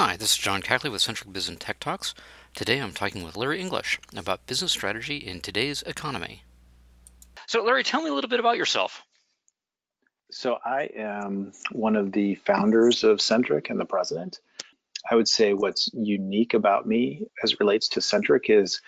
Hi, 0.00 0.16
this 0.16 0.30
is 0.30 0.38
John 0.38 0.62
Cackley 0.62 0.90
with 0.90 1.02
Centric 1.02 1.32
Biz 1.32 1.48
and 1.48 1.58
Tech 1.58 1.80
Talks. 1.80 2.14
Today 2.54 2.78
I'm 2.78 2.92
talking 2.92 3.24
with 3.24 3.36
Larry 3.36 3.60
English 3.60 3.98
about 4.16 4.46
business 4.46 4.70
strategy 4.70 5.16
in 5.16 5.40
today's 5.40 5.82
economy. 5.82 6.44
So, 7.48 7.64
Larry, 7.64 7.82
tell 7.82 8.00
me 8.00 8.08
a 8.08 8.14
little 8.14 8.30
bit 8.30 8.38
about 8.38 8.56
yourself. 8.56 9.02
So, 10.30 10.58
I 10.64 10.82
am 10.94 11.50
one 11.72 11.96
of 11.96 12.12
the 12.12 12.36
founders 12.36 13.02
of 13.02 13.20
Centric 13.20 13.70
and 13.70 13.80
the 13.80 13.84
president. 13.86 14.38
I 15.10 15.16
would 15.16 15.26
say 15.26 15.52
what's 15.52 15.90
unique 15.92 16.54
about 16.54 16.86
me 16.86 17.26
as 17.42 17.54
it 17.54 17.58
relates 17.58 17.88
to 17.88 18.00
Centric 18.00 18.48
is 18.50 18.80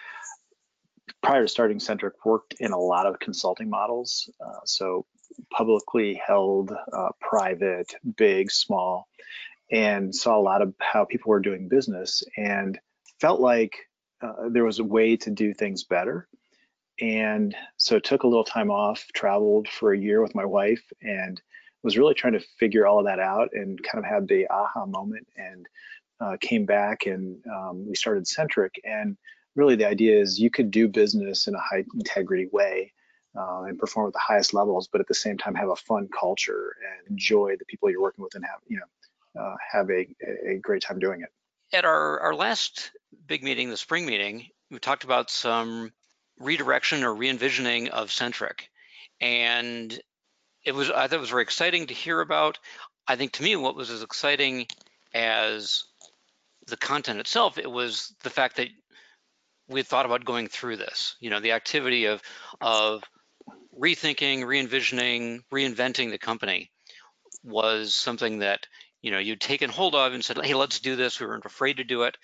prior 1.25 1.43
to 1.43 1.49
starting 1.49 1.81
Centric, 1.81 2.25
worked 2.25 2.55
in 2.61 2.71
a 2.71 2.79
lot 2.79 3.07
of 3.07 3.19
consulting 3.19 3.69
models. 3.69 4.31
Uh, 4.41 4.61
so, 4.65 5.07
publicly 5.53 6.21
held, 6.25 6.71
uh, 6.71 7.09
private, 7.21 7.97
big, 8.17 8.53
small 8.53 9.09
and 9.71 10.15
saw 10.15 10.39
a 10.39 10.43
lot 10.43 10.63
of 10.63 10.75
how 10.81 11.05
people 11.05 11.31
were 11.31 11.41
doing 11.41 11.69
business 11.69 12.23
and 12.37 12.79
felt 13.21 13.41
like 13.41 13.77
uh, 14.23 14.49
there 14.51 14.65
was 14.65 14.79
a 14.79 14.85
way 14.85 15.17
to 15.17 15.31
do 15.31 15.55
things 15.55 15.85
better. 15.85 16.29
And 17.01 17.55
so 17.77 17.99
took 17.99 18.25
a 18.25 18.29
little 18.29 18.45
time 18.45 18.71
off, 18.71 19.07
traveled 19.15 19.69
for 19.69 19.93
a 19.93 19.99
year 19.99 20.21
with 20.21 20.35
my 20.35 20.45
wife, 20.45 20.83
and 21.01 21.41
was 21.83 21.97
really 21.97 22.15
trying 22.15 22.35
to 22.35 22.45
figure 22.59 22.87
all 22.87 22.99
of 22.99 23.07
that 23.07 23.21
out 23.21 23.51
and 23.55 23.83
kind 23.83 24.05
of 24.05 24.11
had 24.11 24.29
the 24.29 24.47
aha 24.51 24.85
moment 24.85 25.27
and 25.37 25.67
uh, 26.21 26.37
came 26.41 26.67
back 26.67 27.07
and 27.07 27.43
um, 27.47 27.87
we 27.89 27.95
started 27.95 28.27
Centric. 28.27 28.75
And 28.85 29.17
really 29.57 29.77
the 29.77 29.89
idea 29.89 30.21
is 30.21 30.39
you 30.39 30.51
could 30.51 30.71
do 30.71 30.89
business 30.89 31.47
in 31.47 31.55
a 31.55 31.61
high 31.61 31.85
integrity 31.95 32.49
way 32.53 32.93
uh, 33.39 33.63
and 33.63 33.79
perform 33.79 34.09
at 34.09 34.13
the 34.13 34.19
highest 34.19 34.53
levels, 34.53 34.89
but 34.89 35.01
at 35.01 35.09
the 35.09 35.15
same 35.15 35.39
time 35.39 35.55
have 35.55 35.71
a 35.71 35.77
fun 35.77 36.09
culture 36.19 36.77
and 36.87 37.11
enjoy 37.11 37.57
the 37.59 37.65
people 37.65 37.91
you're 37.91 38.03
working 38.03 38.23
with 38.23 38.35
and 38.35 38.45
have, 38.45 38.61
you 38.67 38.77
know, 38.77 38.85
Uh, 39.39 39.55
have 39.73 39.89
a, 39.91 40.07
a 40.49 40.59
great 40.61 40.83
time 40.83 40.99
doing 40.99 41.23
it. 41.23 41.29
At 41.77 41.85
our, 41.85 42.19
our 42.21 42.35
last 42.35 42.91
big 43.27 43.45
meeting, 43.45 43.71
the 43.71 43.77
spring 43.77 44.05
meeting, 44.05 44.47
we 44.71 44.79
talked 44.79 45.05
about 45.05 45.31
some 45.31 45.93
redirection 46.39 47.05
or 47.05 47.15
re-envisioning 47.15 47.91
of 47.91 48.11
Centric. 48.11 48.69
And 49.21 49.97
it 50.65 50.75
was, 50.75 50.91
I 50.91 51.07
thought 51.07 51.17
it 51.17 51.21
was 51.21 51.31
very 51.31 51.43
exciting 51.43 51.87
to 51.87 51.95
hear 51.95 52.21
about. 52.21 52.59
I 53.07 53.17
think 53.17 53.33
to 53.33 53.43
me, 53.43 53.55
what 53.57 53.77
was 53.77 53.91
as 53.91 54.03
exciting 54.03 54.67
as 55.15 55.85
the 56.67 56.77
content 56.77 57.21
itself, 57.21 57.59
it 57.59 57.71
was 57.71 58.15
the 58.23 58.31
fact 58.31 58.57
that 58.57 58.69
we 59.69 59.83
thought 59.83 60.07
about 60.07 60.25
going 60.25 60.49
through 60.49 60.77
this, 60.77 61.17
you 61.21 61.31
know, 61.31 61.41
the 61.41 61.53
activity 61.53 62.07
of, 62.07 62.21
of 62.61 63.05
rethinking, 63.79 64.45
re-envisioning, 64.45 65.45
reinventing 65.53 66.11
the 66.11 66.19
company 66.19 66.71
was 67.45 67.95
something 67.95 68.41
that 68.41 68.67
you 69.03 69.11
know 69.11 69.19
you'd 69.19 69.41
taken 69.41 69.71
hold 69.71 69.95
of 69.95 70.13
and 70.13 70.25
said, 70.25 70.45
hey, 70.45 70.55
let's 70.55 70.81
do 70.81 70.97
this. 70.97 71.21
We 71.21 71.27
weren't 71.27 71.45
afraid 71.45 71.79
to 71.79 71.85
do 71.85 72.03
it. 72.03 72.17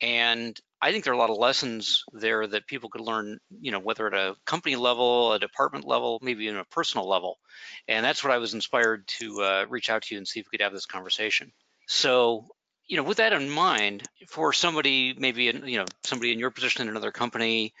And 0.00 0.58
I 0.82 0.92
think 0.92 1.04
there 1.04 1.12
are 1.12 1.16
a 1.16 1.18
lot 1.18 1.30
of 1.30 1.38
lessons 1.38 2.04
there 2.12 2.46
that 2.46 2.66
people 2.66 2.90
could 2.90 3.00
learn, 3.00 3.38
you 3.60 3.72
know, 3.72 3.78
whether 3.78 4.06
at 4.06 4.14
a 4.14 4.36
company 4.44 4.76
level, 4.76 5.32
a 5.32 5.38
department 5.38 5.86
level, 5.86 6.18
maybe 6.22 6.44
even 6.44 6.58
a 6.58 6.64
personal 6.66 7.08
level. 7.08 7.38
And 7.88 8.04
that's 8.04 8.22
what 8.22 8.32
I 8.32 8.38
was 8.38 8.52
inspired 8.52 9.08
to 9.18 9.40
uh, 9.42 9.66
reach 9.70 9.88
out 9.88 10.02
to 10.02 10.14
you 10.14 10.18
and 10.18 10.28
see 10.28 10.40
if 10.40 10.46
we 10.46 10.58
could 10.58 10.64
have 10.64 10.74
this 10.74 10.84
conversation. 10.84 11.50
So, 11.86 12.46
you 12.86 12.98
know, 12.98 13.04
with 13.04 13.16
that 13.16 13.32
in 13.32 13.48
mind, 13.48 14.02
for 14.28 14.52
somebody, 14.52 15.14
maybe, 15.18 15.48
in, 15.48 15.66
you 15.66 15.78
know, 15.78 15.86
somebody 16.04 16.32
in 16.32 16.38
your 16.38 16.50
position 16.50 16.82
in 16.82 16.88
another 16.88 17.10
company, 17.10 17.72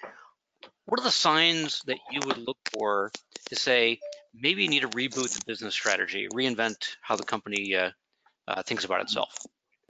what 0.86 0.98
are 0.98 1.04
the 1.04 1.10
signs 1.10 1.82
that 1.86 1.98
you 2.10 2.20
would 2.26 2.38
look 2.38 2.58
for 2.72 3.12
to 3.50 3.56
say, 3.56 3.98
maybe 4.34 4.62
you 4.62 4.70
need 4.70 4.82
to 4.82 4.88
reboot 4.88 5.38
the 5.38 5.44
business 5.46 5.74
strategy, 5.74 6.28
reinvent 6.32 6.96
how 7.02 7.16
the 7.16 7.24
company 7.24 7.76
uh, 7.76 7.90
uh, 8.48 8.62
thinks 8.62 8.84
about 8.84 9.02
itself? 9.02 9.36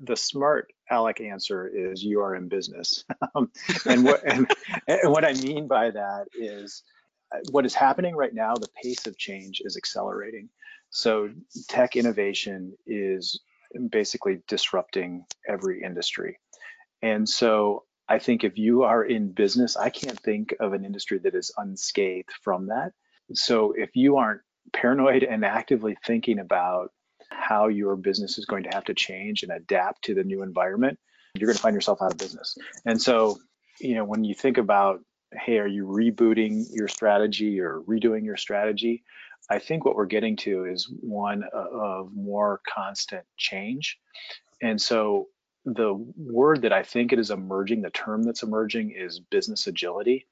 The 0.00 0.16
smart 0.16 0.72
Alec 0.90 1.20
answer 1.20 1.66
is 1.66 2.02
you 2.02 2.20
are 2.20 2.34
in 2.34 2.48
business. 2.48 3.04
um, 3.34 3.50
and, 3.86 4.04
what, 4.04 4.22
and, 4.26 4.50
and 4.86 5.10
what 5.10 5.24
I 5.24 5.32
mean 5.32 5.66
by 5.66 5.90
that 5.90 6.26
is 6.34 6.82
uh, 7.34 7.38
what 7.50 7.66
is 7.66 7.74
happening 7.74 8.14
right 8.14 8.34
now, 8.34 8.54
the 8.54 8.68
pace 8.82 9.06
of 9.06 9.16
change 9.18 9.62
is 9.64 9.76
accelerating. 9.76 10.48
So 10.90 11.30
tech 11.68 11.96
innovation 11.96 12.76
is 12.86 13.40
basically 13.90 14.42
disrupting 14.46 15.24
every 15.48 15.82
industry. 15.82 16.38
And 17.02 17.28
so 17.28 17.84
I 18.08 18.18
think 18.18 18.44
if 18.44 18.56
you 18.56 18.84
are 18.84 19.04
in 19.04 19.32
business, 19.32 19.76
I 19.76 19.90
can't 19.90 20.18
think 20.20 20.54
of 20.60 20.72
an 20.72 20.84
industry 20.84 21.18
that 21.18 21.34
is 21.34 21.52
unscathed 21.56 22.32
from 22.42 22.68
that. 22.68 22.92
So 23.34 23.72
if 23.72 23.90
you 23.94 24.16
aren't 24.16 24.42
paranoid 24.72 25.24
and 25.24 25.44
actively 25.44 25.96
thinking 26.06 26.38
about 26.38 26.92
how 27.46 27.68
your 27.68 27.96
business 27.96 28.38
is 28.38 28.44
going 28.44 28.64
to 28.64 28.70
have 28.72 28.84
to 28.84 28.94
change 28.94 29.42
and 29.42 29.52
adapt 29.52 30.02
to 30.04 30.14
the 30.14 30.24
new 30.24 30.42
environment, 30.42 30.98
you're 31.34 31.46
going 31.46 31.56
to 31.56 31.62
find 31.62 31.74
yourself 31.74 32.02
out 32.02 32.12
of 32.12 32.18
business. 32.18 32.56
And 32.84 33.00
so, 33.00 33.38
you 33.80 33.94
know, 33.94 34.04
when 34.04 34.24
you 34.24 34.34
think 34.34 34.58
about, 34.58 35.00
hey, 35.32 35.58
are 35.58 35.66
you 35.66 35.86
rebooting 35.86 36.64
your 36.70 36.88
strategy 36.88 37.60
or 37.60 37.82
redoing 37.82 38.24
your 38.24 38.36
strategy? 38.36 39.02
I 39.50 39.58
think 39.58 39.84
what 39.84 39.94
we're 39.94 40.06
getting 40.06 40.36
to 40.38 40.64
is 40.64 40.90
one 41.00 41.44
of 41.52 42.10
more 42.14 42.60
constant 42.68 43.24
change. 43.36 43.98
And 44.62 44.80
so 44.80 45.28
the 45.64 45.94
word 46.16 46.62
that 46.62 46.72
I 46.72 46.82
think 46.82 47.12
it 47.12 47.18
is 47.18 47.30
emerging, 47.30 47.82
the 47.82 47.90
term 47.90 48.22
that's 48.22 48.42
emerging 48.42 48.92
is 48.96 49.20
business 49.20 49.66
agility. 49.66 50.26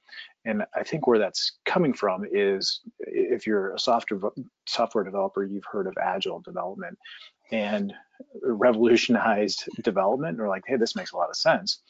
And 0.44 0.64
I 0.74 0.84
think 0.84 1.06
where 1.06 1.18
that's 1.18 1.58
coming 1.64 1.92
from 1.92 2.24
is 2.30 2.80
if 3.34 3.46
you're 3.46 3.74
a 3.74 3.78
software 3.78 4.20
software 4.66 5.04
developer, 5.04 5.44
you've 5.44 5.64
heard 5.70 5.86
of 5.86 5.94
agile 6.00 6.40
development 6.40 6.98
and 7.52 7.92
revolutionized 8.42 9.64
development 9.82 10.40
or 10.40 10.48
like, 10.48 10.64
hey, 10.66 10.76
this 10.76 10.96
makes 10.96 11.12
a 11.12 11.16
lot 11.16 11.28
of 11.28 11.36
sense. 11.36 11.80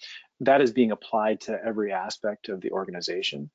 That 0.41 0.61
is 0.61 0.73
being 0.73 0.91
applied 0.91 1.41
to 1.43 1.59
every 1.65 1.93
aspect 1.93 2.49
of 2.49 2.61
the 2.61 2.71
organization. 2.71 3.51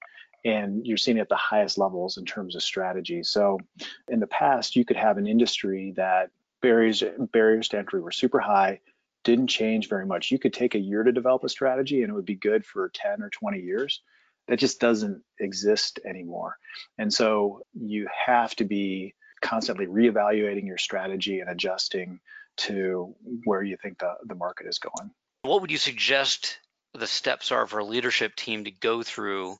And 0.46 0.86
you're 0.86 0.98
seeing 0.98 1.18
it 1.18 1.22
at 1.22 1.30
the 1.30 1.36
highest 1.36 1.78
levels 1.78 2.18
in 2.18 2.26
terms 2.26 2.56
of 2.56 2.64
strategy. 2.64 3.24
So 3.24 3.60
in 4.08 4.20
the 4.20 4.28
past, 4.28 4.76
you 4.76 4.86
could 4.86 4.96
have 4.96 5.18
an 5.18 5.28
industry 5.28 5.94
that 5.98 6.30
barriers 6.62 7.04
barriers 7.32 7.68
to 7.70 7.78
entry 7.78 8.02
were 8.02 8.12
super 8.12 8.40
high 8.40 8.80
didn't 9.24 9.48
change 9.48 9.90
very 9.90 10.06
much. 10.06 10.32
You 10.32 10.40
could 10.40 10.54
take 10.54 10.76
a 10.76 10.80
year 10.80 11.04
to 11.04 11.12
develop 11.12 11.44
a 11.44 11.50
strategy 11.50 12.02
and 12.02 12.10
it 12.10 12.14
would 12.14 12.26
be 12.26 12.36
good 12.36 12.66
for 12.66 12.90
10 12.94 13.22
or 13.22 13.30
20 13.30 13.60
years. 13.60 14.02
That 14.50 14.60
just 14.60 14.80
doesn't 14.80 15.22
exist 15.40 16.00
anymore. 16.06 16.58
And 16.98 17.14
so 17.14 17.62
you 17.74 18.08
have 18.26 18.56
to 18.58 18.66
be 18.66 19.14
constantly 19.42 19.86
reevaluating 19.86 20.66
your 20.66 20.78
strategy 20.78 21.40
and 21.40 21.50
adjusting 21.50 22.20
to 22.58 23.16
where 23.46 23.64
you 23.64 23.78
think 23.82 24.00
the, 24.00 24.16
the 24.26 24.36
market 24.36 24.68
is 24.68 24.80
going. 24.80 25.12
What 25.44 25.62
would 25.62 25.72
you 25.72 25.78
suggest 25.78 26.60
the 26.94 27.08
steps 27.08 27.52
are 27.52 27.68
for 27.68 27.80
a 27.80 27.86
leadership 27.86 28.36
team 28.36 28.66
to 28.66 28.72
go 28.72 29.04
through 29.04 29.56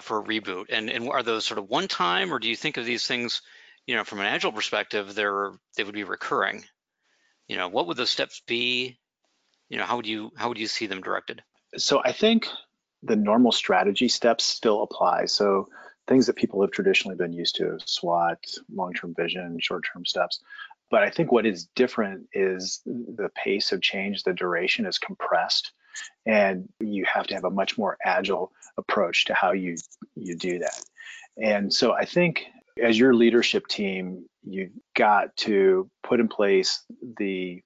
for 0.00 0.20
a 0.20 0.24
reboot? 0.24 0.66
And, 0.70 0.88
and 0.88 1.10
are 1.10 1.22
those 1.22 1.44
sort 1.44 1.58
of 1.58 1.68
one 1.68 1.88
time, 1.88 2.32
or 2.32 2.38
do 2.38 2.48
you 2.48 2.56
think 2.56 2.78
of 2.78 2.86
these 2.86 3.06
things, 3.06 3.42
you 3.86 3.94
know, 3.94 4.04
from 4.04 4.20
an 4.20 4.26
agile 4.26 4.52
perspective, 4.52 5.14
they're 5.14 5.52
they 5.76 5.84
would 5.84 5.94
be 5.94 6.04
recurring? 6.04 6.64
you 7.50 7.56
know, 7.56 7.66
what 7.66 7.88
would 7.88 7.96
those 7.96 8.10
steps 8.10 8.40
be? 8.46 8.96
You 9.68 9.78
know, 9.78 9.84
how 9.84 9.96
would 9.96 10.06
you 10.06 10.30
how 10.36 10.48
would 10.48 10.58
you 10.58 10.68
see 10.68 10.86
them 10.86 11.00
directed? 11.00 11.42
So 11.76 12.00
I 12.02 12.12
think 12.12 12.46
the 13.02 13.16
normal 13.16 13.52
strategy 13.52 14.08
steps 14.08 14.44
still 14.44 14.82
apply. 14.82 15.26
So 15.26 15.68
things 16.06 16.26
that 16.26 16.36
people 16.36 16.60
have 16.60 16.70
traditionally 16.70 17.16
been 17.16 17.32
used 17.32 17.56
to, 17.56 17.78
SWOT, 17.84 18.44
long-term 18.74 19.14
vision, 19.14 19.58
short-term 19.60 20.04
steps. 20.04 20.40
But 20.90 21.02
I 21.02 21.10
think 21.10 21.30
what 21.30 21.46
is 21.46 21.68
different 21.76 22.26
is 22.32 22.82
the 22.84 23.30
pace 23.36 23.70
of 23.70 23.80
change, 23.80 24.24
the 24.24 24.32
duration 24.32 24.86
is 24.86 24.98
compressed, 24.98 25.72
and 26.26 26.68
you 26.80 27.04
have 27.04 27.28
to 27.28 27.34
have 27.34 27.44
a 27.44 27.50
much 27.50 27.78
more 27.78 27.96
agile 28.04 28.52
approach 28.76 29.26
to 29.26 29.34
how 29.34 29.52
you 29.52 29.76
you 30.16 30.34
do 30.36 30.58
that. 30.58 30.82
And 31.36 31.72
so 31.72 31.92
I 31.92 32.04
think 32.04 32.44
as 32.82 32.98
your 32.98 33.14
leadership 33.14 33.68
team, 33.68 34.24
you've 34.42 34.72
got 34.96 35.36
to 35.38 35.88
put 36.02 36.18
in 36.18 36.28
place 36.28 36.82
the 37.18 37.62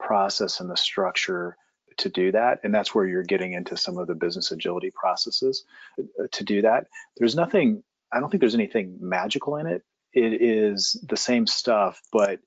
process 0.00 0.60
and 0.60 0.68
the 0.68 0.76
structure 0.76 1.56
to 1.98 2.08
do 2.08 2.32
that. 2.32 2.60
And 2.64 2.74
that's 2.74 2.94
where 2.94 3.06
you're 3.06 3.22
getting 3.22 3.52
into 3.52 3.76
some 3.76 3.98
of 3.98 4.06
the 4.06 4.14
business 4.14 4.50
agility 4.50 4.90
processes 4.90 5.64
uh, 5.98 6.24
to 6.32 6.44
do 6.44 6.62
that. 6.62 6.86
There's 7.16 7.34
nothing, 7.34 7.82
I 8.12 8.20
don't 8.20 8.30
think 8.30 8.40
there's 8.40 8.54
anything 8.54 8.98
magical 9.00 9.56
in 9.56 9.66
it. 9.66 9.82
It 10.12 10.40
is 10.42 11.02
the 11.08 11.16
same 11.16 11.46
stuff, 11.46 12.00
but 12.12 12.40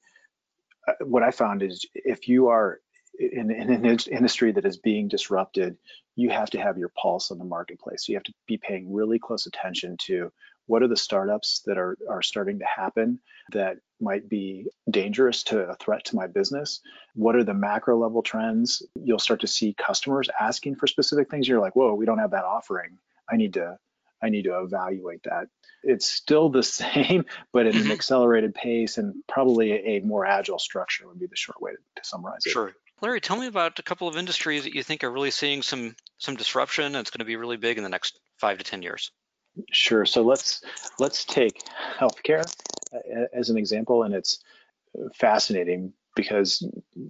uh, 0.87 0.93
what 1.01 1.23
I 1.23 1.31
found 1.31 1.61
is 1.63 1.85
if 1.93 2.29
you 2.29 2.47
are 2.47 2.79
in, 3.19 3.51
in, 3.51 3.69
an 3.69 3.85
industry 3.85 4.51
that 4.53 4.65
is 4.65 4.77
being 4.77 5.07
disrupted, 5.07 5.77
you 6.15 6.29
have 6.29 6.49
to 6.51 6.59
have 6.59 6.77
your 6.77 6.89
pulse 6.89 7.31
on 7.31 7.37
the 7.37 7.45
marketplace. 7.45 8.07
You 8.07 8.15
have 8.15 8.23
to 8.23 8.33
be 8.47 8.57
paying 8.57 8.93
really 8.93 9.19
close 9.19 9.45
attention 9.45 9.97
to 10.05 10.31
what 10.67 10.83
are 10.83 10.87
the 10.87 10.97
startups 10.97 11.61
that 11.65 11.77
are, 11.77 11.97
are 12.09 12.21
starting 12.21 12.59
to 12.59 12.65
happen 12.65 13.19
that 13.51 13.77
might 13.99 14.29
be 14.29 14.67
dangerous 14.89 15.43
to 15.43 15.61
a 15.61 15.75
threat 15.75 16.05
to 16.05 16.15
my 16.15 16.27
business? 16.27 16.81
What 17.15 17.35
are 17.35 17.43
the 17.43 17.53
macro 17.53 17.97
level 17.97 18.21
trends? 18.21 18.83
You'll 18.95 19.19
start 19.19 19.41
to 19.41 19.47
see 19.47 19.73
customers 19.73 20.29
asking 20.39 20.75
for 20.75 20.87
specific 20.87 21.31
things. 21.31 21.47
You're 21.47 21.61
like, 21.61 21.75
whoa, 21.75 21.93
we 21.93 22.05
don't 22.05 22.19
have 22.19 22.31
that 22.31 22.45
offering. 22.45 22.97
I 23.29 23.37
need 23.37 23.53
to 23.53 23.79
I 24.21 24.29
need 24.29 24.43
to 24.43 24.59
evaluate 24.59 25.23
that. 25.23 25.47
It's 25.83 26.07
still 26.07 26.49
the 26.49 26.63
same, 26.63 27.25
but 27.53 27.67
at 27.67 27.75
an 27.75 27.83
mm-hmm. 27.83 27.91
accelerated 27.91 28.53
pace 28.55 28.97
and 28.97 29.15
probably 29.27 29.73
a, 29.73 29.99
more 29.99 30.25
agile 30.25 30.59
structure 30.59 31.07
would 31.07 31.19
be 31.19 31.27
the 31.27 31.35
short 31.35 31.61
way 31.61 31.71
to, 31.71 31.77
to 31.77 32.07
summarize 32.07 32.45
it. 32.45 32.51
Sure. 32.51 32.73
Larry, 32.99 33.21
tell 33.21 33.37
me 33.37 33.45
about 33.45 33.77
a 33.77 33.83
couple 33.83 34.07
of 34.07 34.17
industries 34.17 34.63
that 34.63 34.73
you 34.73 34.81
think 34.81 35.03
are 35.03 35.11
really 35.11 35.31
seeing 35.31 35.61
some 35.61 35.95
some 36.17 36.35
disruption 36.35 36.85
and 36.85 36.97
it's 36.97 37.11
going 37.11 37.19
to 37.19 37.25
be 37.25 37.35
really 37.35 37.57
big 37.57 37.77
in 37.77 37.83
the 37.83 37.89
next 37.89 38.19
five 38.37 38.57
to 38.57 38.63
ten 38.63 38.81
years. 38.81 39.11
Sure. 39.71 40.05
So 40.05 40.21
let's 40.21 40.61
let's 40.99 41.25
take 41.25 41.61
healthcare 41.97 42.45
as 43.33 43.49
an 43.49 43.57
example, 43.57 44.03
and 44.03 44.13
it's 44.13 44.39
fascinating 45.15 45.93
because 46.15 46.63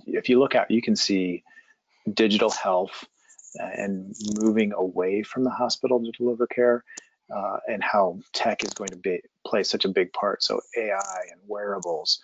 if 0.06 0.30
you 0.30 0.40
look 0.40 0.56
out, 0.56 0.72
you 0.72 0.82
can 0.82 0.96
see 0.96 1.44
digital 2.14 2.50
health 2.50 3.06
and 3.56 4.16
moving 4.40 4.74
away 4.74 5.24
from 5.24 5.44
the 5.44 5.50
hospital 5.50 6.04
to 6.04 6.12
deliver 6.12 6.48
care, 6.48 6.84
uh, 7.36 7.58
and 7.68 7.84
how 7.84 8.20
tech 8.34 8.64
is 8.64 8.70
going 8.74 8.90
to 8.90 8.98
be, 8.98 9.20
play 9.46 9.64
such 9.64 9.86
a 9.86 9.90
big 9.90 10.12
part. 10.14 10.44
So 10.44 10.60
AI 10.78 11.22
and 11.32 11.42
wearables, 11.48 12.20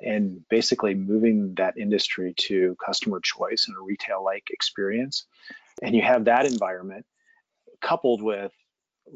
and 0.00 0.46
basically 0.48 0.94
moving 0.94 1.54
that 1.54 1.76
industry 1.76 2.34
to 2.36 2.76
customer 2.84 3.20
choice 3.20 3.66
and 3.68 3.76
a 3.76 3.80
retail-like 3.80 4.48
experience. 4.50 5.24
And 5.82 5.94
you 5.94 6.02
have 6.02 6.24
that 6.24 6.46
environment 6.46 7.06
coupled 7.80 8.22
with 8.22 8.52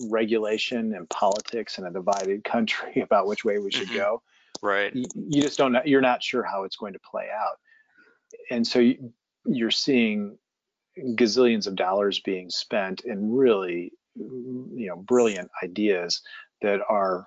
regulation 0.08 0.94
and 0.94 1.08
politics 1.08 1.78
and 1.78 1.86
a 1.86 1.90
divided 1.90 2.44
country 2.44 3.00
about 3.00 3.26
which 3.26 3.44
way 3.44 3.58
we 3.58 3.70
should 3.70 3.88
mm-hmm. 3.88 3.98
go. 3.98 4.22
Right. 4.62 4.94
You, 4.94 5.04
you, 5.14 5.42
just 5.42 5.58
don't 5.58 5.72
know, 5.72 5.82
you're 5.84 6.00
not 6.00 6.22
sure 6.22 6.42
how 6.42 6.64
it's 6.64 6.76
going 6.76 6.92
to 6.92 7.00
play 7.00 7.28
out. 7.34 7.58
And 8.50 8.66
so 8.66 8.78
you, 8.78 9.12
you're 9.44 9.70
seeing 9.70 10.38
gazillions 10.98 11.66
of 11.66 11.74
dollars 11.74 12.20
being 12.20 12.50
spent 12.50 13.02
in 13.02 13.32
really, 13.32 13.92
you 14.14 14.86
know, 14.88 14.96
brilliant 14.96 15.50
ideas 15.62 16.22
that 16.60 16.80
are 16.88 17.26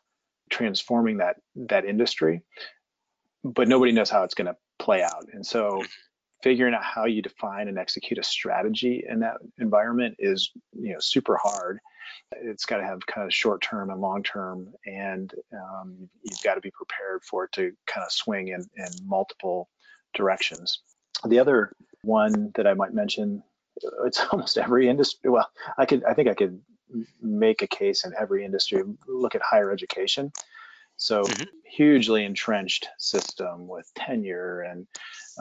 transforming 0.49 1.17
that 1.17 1.37
that 1.55 1.85
industry, 1.85 2.41
but 3.43 3.67
nobody 3.67 3.91
knows 3.91 4.09
how 4.09 4.23
it's 4.23 4.35
going 4.35 4.47
to 4.47 4.55
play 4.79 5.01
out. 5.03 5.25
And 5.33 5.45
so 5.45 5.71
mm-hmm. 5.71 5.85
Figuring 6.45 6.73
out 6.73 6.83
how 6.83 7.05
you 7.05 7.21
define 7.21 7.67
and 7.67 7.77
execute 7.77 8.19
a 8.19 8.23
strategy 8.23 9.03
in 9.09 9.19
that 9.19 9.37
environment 9.57 10.15
is, 10.19 10.51
you 10.73 10.93
know, 10.93 10.99
super 10.99 11.35
hard 11.35 11.79
it's 12.31 12.65
got 12.65 12.77
to 12.77 12.83
have 12.83 13.05
kind 13.05 13.25
of 13.25 13.33
short 13.33 13.61
term 13.61 13.89
and 13.89 14.01
long 14.01 14.23
term, 14.23 14.73
and 14.85 15.33
um, 15.53 16.09
you've 16.23 16.41
got 16.43 16.55
to 16.55 16.61
be 16.61 16.71
prepared 16.71 17.23
for 17.23 17.45
it 17.45 17.51
to 17.53 17.71
kind 17.85 18.05
of 18.05 18.11
swing 18.11 18.49
in, 18.49 18.65
in 18.77 18.87
multiple 19.03 19.69
directions. 20.13 20.79
The 21.27 21.39
other 21.39 21.73
one 22.03 22.51
that 22.55 22.67
I 22.67 22.73
might 22.73 22.93
mention, 22.93 23.43
it's 24.05 24.19
almost 24.31 24.57
every 24.57 24.89
industry. 24.89 25.29
Well, 25.29 25.49
I 25.77 25.85
could, 25.85 26.03
I 26.03 26.13
think 26.13 26.29
I 26.29 26.33
could 26.33 26.59
make 27.21 27.61
a 27.61 27.67
case 27.67 28.05
in 28.05 28.13
every 28.19 28.45
industry. 28.45 28.83
Look 29.07 29.35
at 29.35 29.41
higher 29.41 29.71
education. 29.71 30.31
So 30.97 31.23
mm-hmm. 31.23 31.43
hugely 31.65 32.23
entrenched 32.23 32.87
system 32.97 33.67
with 33.67 33.91
tenure 33.95 34.61
and 34.61 34.87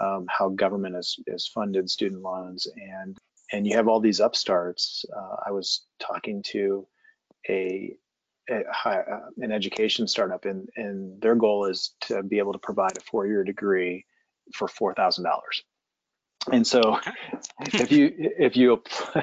um, 0.02 0.26
how 0.28 0.48
government 0.50 0.96
is, 0.96 1.18
is 1.26 1.46
funded 1.46 1.88
student 1.90 2.22
loans 2.22 2.66
and 2.76 3.18
and 3.52 3.66
you 3.66 3.76
have 3.76 3.88
all 3.88 4.00
these 4.00 4.20
upstarts. 4.20 5.04
Uh, 5.16 5.36
I 5.46 5.50
was 5.50 5.82
talking 6.00 6.42
to 6.48 6.86
a, 7.48 7.94
a 8.50 8.62
high, 8.70 9.00
uh, 9.00 9.20
an 9.38 9.52
education 9.52 10.08
startup, 10.08 10.44
and 10.44 10.68
and 10.76 11.20
their 11.20 11.34
goal 11.34 11.66
is 11.66 11.94
to 12.02 12.22
be 12.22 12.38
able 12.38 12.52
to 12.52 12.58
provide 12.58 12.96
a 12.96 13.00
four-year 13.00 13.44
degree 13.44 14.04
for 14.54 14.68
four 14.68 14.94
thousand 14.94 15.24
dollars. 15.24 15.62
And 16.52 16.66
so, 16.66 16.98
if 17.60 17.90
you 17.92 18.12
if 18.16 18.56
you 18.56 18.82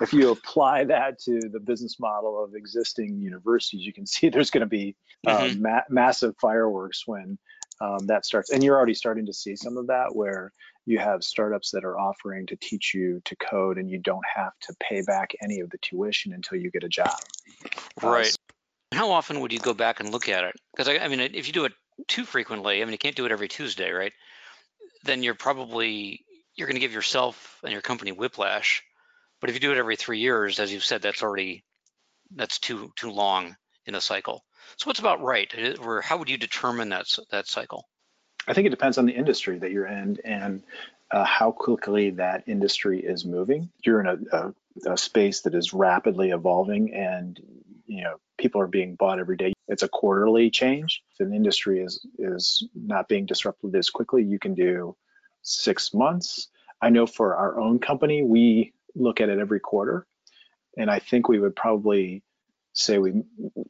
if 0.00 0.12
you 0.12 0.30
apply 0.30 0.84
that 0.84 1.18
to 1.20 1.40
the 1.50 1.60
business 1.60 1.98
model 1.98 2.42
of 2.42 2.54
existing 2.54 3.20
universities, 3.20 3.84
you 3.84 3.92
can 3.92 4.06
see 4.06 4.28
there's 4.28 4.50
going 4.50 4.62
to 4.62 4.66
be 4.66 4.96
uh, 5.26 5.38
mm-hmm. 5.38 5.62
ma- 5.62 5.88
massive 5.88 6.34
fireworks 6.40 7.02
when 7.06 7.38
um, 7.80 8.06
that 8.06 8.24
starts. 8.24 8.50
And 8.50 8.62
you're 8.62 8.76
already 8.76 8.94
starting 8.94 9.26
to 9.26 9.32
see 9.32 9.56
some 9.56 9.76
of 9.76 9.88
that 9.88 10.14
where 10.14 10.52
you 10.84 10.98
have 10.98 11.22
startups 11.22 11.70
that 11.70 11.84
are 11.84 11.98
offering 11.98 12.46
to 12.46 12.56
teach 12.56 12.92
you 12.94 13.20
to 13.24 13.36
code 13.36 13.78
and 13.78 13.90
you 13.90 13.98
don't 13.98 14.24
have 14.34 14.52
to 14.62 14.74
pay 14.80 15.02
back 15.02 15.32
any 15.42 15.60
of 15.60 15.70
the 15.70 15.78
tuition 15.78 16.32
until 16.32 16.58
you 16.58 16.70
get 16.70 16.84
a 16.84 16.88
job. 16.88 17.16
Right. 18.02 18.26
Uh, 18.26 18.96
How 18.96 19.10
often 19.10 19.40
would 19.40 19.52
you 19.52 19.60
go 19.60 19.74
back 19.74 20.00
and 20.00 20.10
look 20.10 20.28
at 20.28 20.44
it? 20.44 20.54
Because 20.74 20.88
I, 20.88 20.98
I 20.98 21.08
mean, 21.08 21.20
if 21.20 21.46
you 21.46 21.52
do 21.52 21.64
it 21.64 21.72
too 22.08 22.24
frequently, 22.24 22.82
I 22.82 22.84
mean, 22.84 22.92
you 22.92 22.98
can't 22.98 23.16
do 23.16 23.26
it 23.26 23.32
every 23.32 23.48
Tuesday, 23.48 23.90
right? 23.90 24.12
Then 25.04 25.22
you're 25.22 25.34
probably 25.34 26.24
you're 26.54 26.66
going 26.66 26.76
to 26.76 26.80
give 26.80 26.92
yourself 26.92 27.58
and 27.62 27.72
your 27.72 27.82
company 27.82 28.12
whiplash. 28.12 28.82
But 29.40 29.50
if 29.50 29.56
you 29.56 29.60
do 29.60 29.72
it 29.72 29.78
every 29.78 29.96
three 29.96 30.18
years, 30.18 30.60
as 30.60 30.72
you've 30.72 30.84
said, 30.84 31.02
that's 31.02 31.22
already 31.22 31.64
that's 32.34 32.58
too 32.58 32.92
too 32.96 33.10
long 33.10 33.56
in 33.86 33.94
a 33.94 34.00
cycle. 34.00 34.44
So 34.76 34.88
what's 34.88 35.00
about 35.00 35.22
right, 35.22 35.52
or 35.80 36.00
how 36.00 36.16
would 36.18 36.30
you 36.30 36.38
determine 36.38 36.90
that 36.90 37.06
that 37.30 37.46
cycle? 37.46 37.88
I 38.46 38.54
think 38.54 38.66
it 38.66 38.70
depends 38.70 38.98
on 38.98 39.06
the 39.06 39.12
industry 39.12 39.58
that 39.58 39.70
you're 39.70 39.86
in 39.86 40.18
and 40.24 40.62
uh, 41.12 41.24
how 41.24 41.52
quickly 41.52 42.10
that 42.10 42.44
industry 42.46 43.00
is 43.00 43.24
moving. 43.24 43.70
You're 43.84 44.00
in 44.00 44.06
a, 44.06 44.36
a, 44.36 44.92
a, 44.92 44.96
space 44.96 45.42
that 45.42 45.54
is 45.54 45.72
rapidly 45.72 46.30
evolving, 46.30 46.94
and 46.94 47.38
you 47.86 48.02
know 48.02 48.16
people 48.38 48.60
are 48.60 48.66
being 48.66 48.94
bought 48.94 49.20
every 49.20 49.36
day. 49.36 49.52
It's 49.68 49.82
a 49.82 49.88
quarterly 49.88 50.50
change. 50.50 51.02
If 51.12 51.20
an 51.26 51.34
industry 51.34 51.80
is 51.80 52.04
is 52.18 52.66
not 52.74 53.08
being 53.08 53.26
disrupted 53.26 53.74
as 53.76 53.90
quickly, 53.90 54.24
you 54.24 54.38
can 54.38 54.54
do 54.54 54.96
six 55.42 55.92
months. 55.92 56.48
I 56.80 56.88
know 56.88 57.06
for 57.06 57.36
our 57.36 57.60
own 57.60 57.78
company, 57.78 58.22
we 58.22 58.72
look 58.94 59.20
at 59.20 59.28
it 59.28 59.38
every 59.38 59.60
quarter, 59.60 60.06
and 60.78 60.90
I 60.90 60.98
think 60.98 61.28
we 61.28 61.38
would 61.38 61.54
probably 61.54 62.22
say 62.72 62.98
we, 62.98 63.10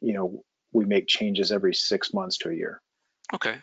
you 0.01 0.13
know, 0.13 0.43
we 0.73 0.85
make 0.85 1.07
changes 1.07 1.51
every 1.51 1.73
six 1.73 2.13
months 2.13 2.37
to 2.39 2.49
a 2.49 2.53
year. 2.53 2.81
Okay, 3.33 3.55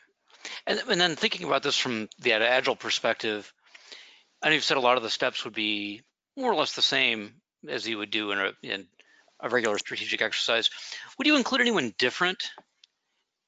and, 0.66 0.80
and 0.88 1.00
then 1.00 1.16
thinking 1.16 1.46
about 1.46 1.62
this 1.62 1.76
from 1.76 2.08
the 2.20 2.32
agile 2.32 2.76
perspective, 2.76 3.52
I 4.42 4.48
know 4.48 4.54
you've 4.54 4.64
said 4.64 4.76
a 4.76 4.80
lot 4.80 4.96
of 4.96 5.02
the 5.02 5.10
steps 5.10 5.44
would 5.44 5.54
be 5.54 6.02
more 6.36 6.50
or 6.50 6.54
less 6.54 6.74
the 6.74 6.82
same 6.82 7.34
as 7.68 7.86
you 7.86 7.98
would 7.98 8.10
do 8.10 8.32
in 8.32 8.38
a, 8.38 8.52
in 8.62 8.86
a 9.40 9.48
regular 9.48 9.78
strategic 9.78 10.22
exercise. 10.22 10.70
Would 11.18 11.26
you 11.26 11.36
include 11.36 11.60
anyone 11.60 11.94
different 11.98 12.50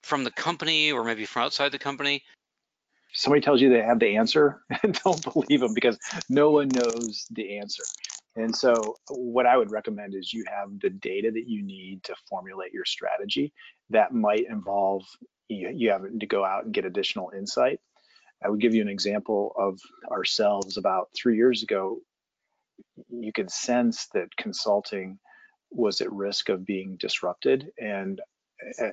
from 0.03 0.25
the 0.25 0.31
company 0.31 0.93
or 0.93 1.05
maybe 1.05 1.25
from 1.25 1.45
outside 1.45 1.73
the 1.73 1.79
company? 1.79 2.23
Somebody 3.15 3.43
tells 3.43 3.61
you 3.61 3.69
they 3.69 3.83
have 3.83 3.99
the 3.99 4.17
answer, 4.17 4.63
and 4.83 4.99
don't 5.05 5.23
believe 5.33 5.61
them 5.61 5.75
because 5.75 5.99
no 6.29 6.51
one 6.51 6.69
knows 6.69 7.27
the 7.31 7.59
answer. 7.59 7.83
And 8.35 8.55
so, 8.55 8.97
what 9.09 9.47
I 9.47 9.57
would 9.57 9.71
recommend 9.71 10.15
is 10.15 10.33
you 10.33 10.45
have 10.49 10.81
the 10.81 10.91
data 10.91 11.31
that 11.31 11.49
you 11.49 11.63
need 11.63 12.03
to 12.05 12.15
formulate 12.29 12.73
your 12.73 12.85
strategy. 12.85 13.53
That 13.91 14.15
might 14.15 14.47
involve 14.49 15.05
you, 15.49 15.71
you 15.75 15.91
having 15.91 16.19
to 16.19 16.27
go 16.27 16.45
out 16.45 16.65
and 16.65 16.73
get 16.73 16.87
additional 16.87 17.31
insight. 17.37 17.79
I 18.45 18.49
would 18.49 18.61
give 18.61 18.75
you 18.75 18.83
an 18.83 18.89
example 18.89 19.53
of 19.57 19.79
ourselves 20.11 20.77
about 20.77 21.09
three 21.15 21.37
years 21.37 21.63
ago. 21.63 21.99
You 23.11 23.33
could 23.33 23.51
sense 23.51 24.09
that 24.15 24.37
consulting 24.37 25.19
was 25.71 26.01
at 26.01 26.13
risk 26.13 26.49
of 26.49 26.67
being 26.67 26.97
disrupted. 26.99 27.71
And 27.79 28.21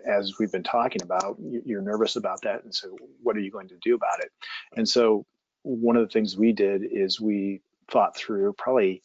as 0.05 0.33
we've 0.39 0.51
been 0.51 0.63
talking 0.63 1.01
about, 1.01 1.37
you're 1.39 1.81
nervous 1.81 2.15
about 2.15 2.41
that. 2.41 2.63
And 2.63 2.73
so, 2.73 2.95
what 3.21 3.37
are 3.37 3.41
you 3.41 3.51
going 3.51 3.69
to 3.69 3.77
do 3.81 3.95
about 3.95 4.19
it? 4.19 4.31
And 4.75 4.87
so, 4.87 5.25
one 5.63 5.95
of 5.95 6.07
the 6.07 6.11
things 6.11 6.37
we 6.37 6.51
did 6.51 6.83
is 6.83 7.21
we 7.21 7.61
thought 7.89 8.15
through 8.15 8.53
probably 8.53 9.03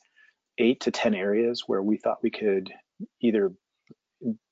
eight 0.58 0.80
to 0.80 0.90
10 0.90 1.14
areas 1.14 1.64
where 1.66 1.82
we 1.82 1.96
thought 1.96 2.22
we 2.22 2.30
could 2.30 2.72
either 3.20 3.52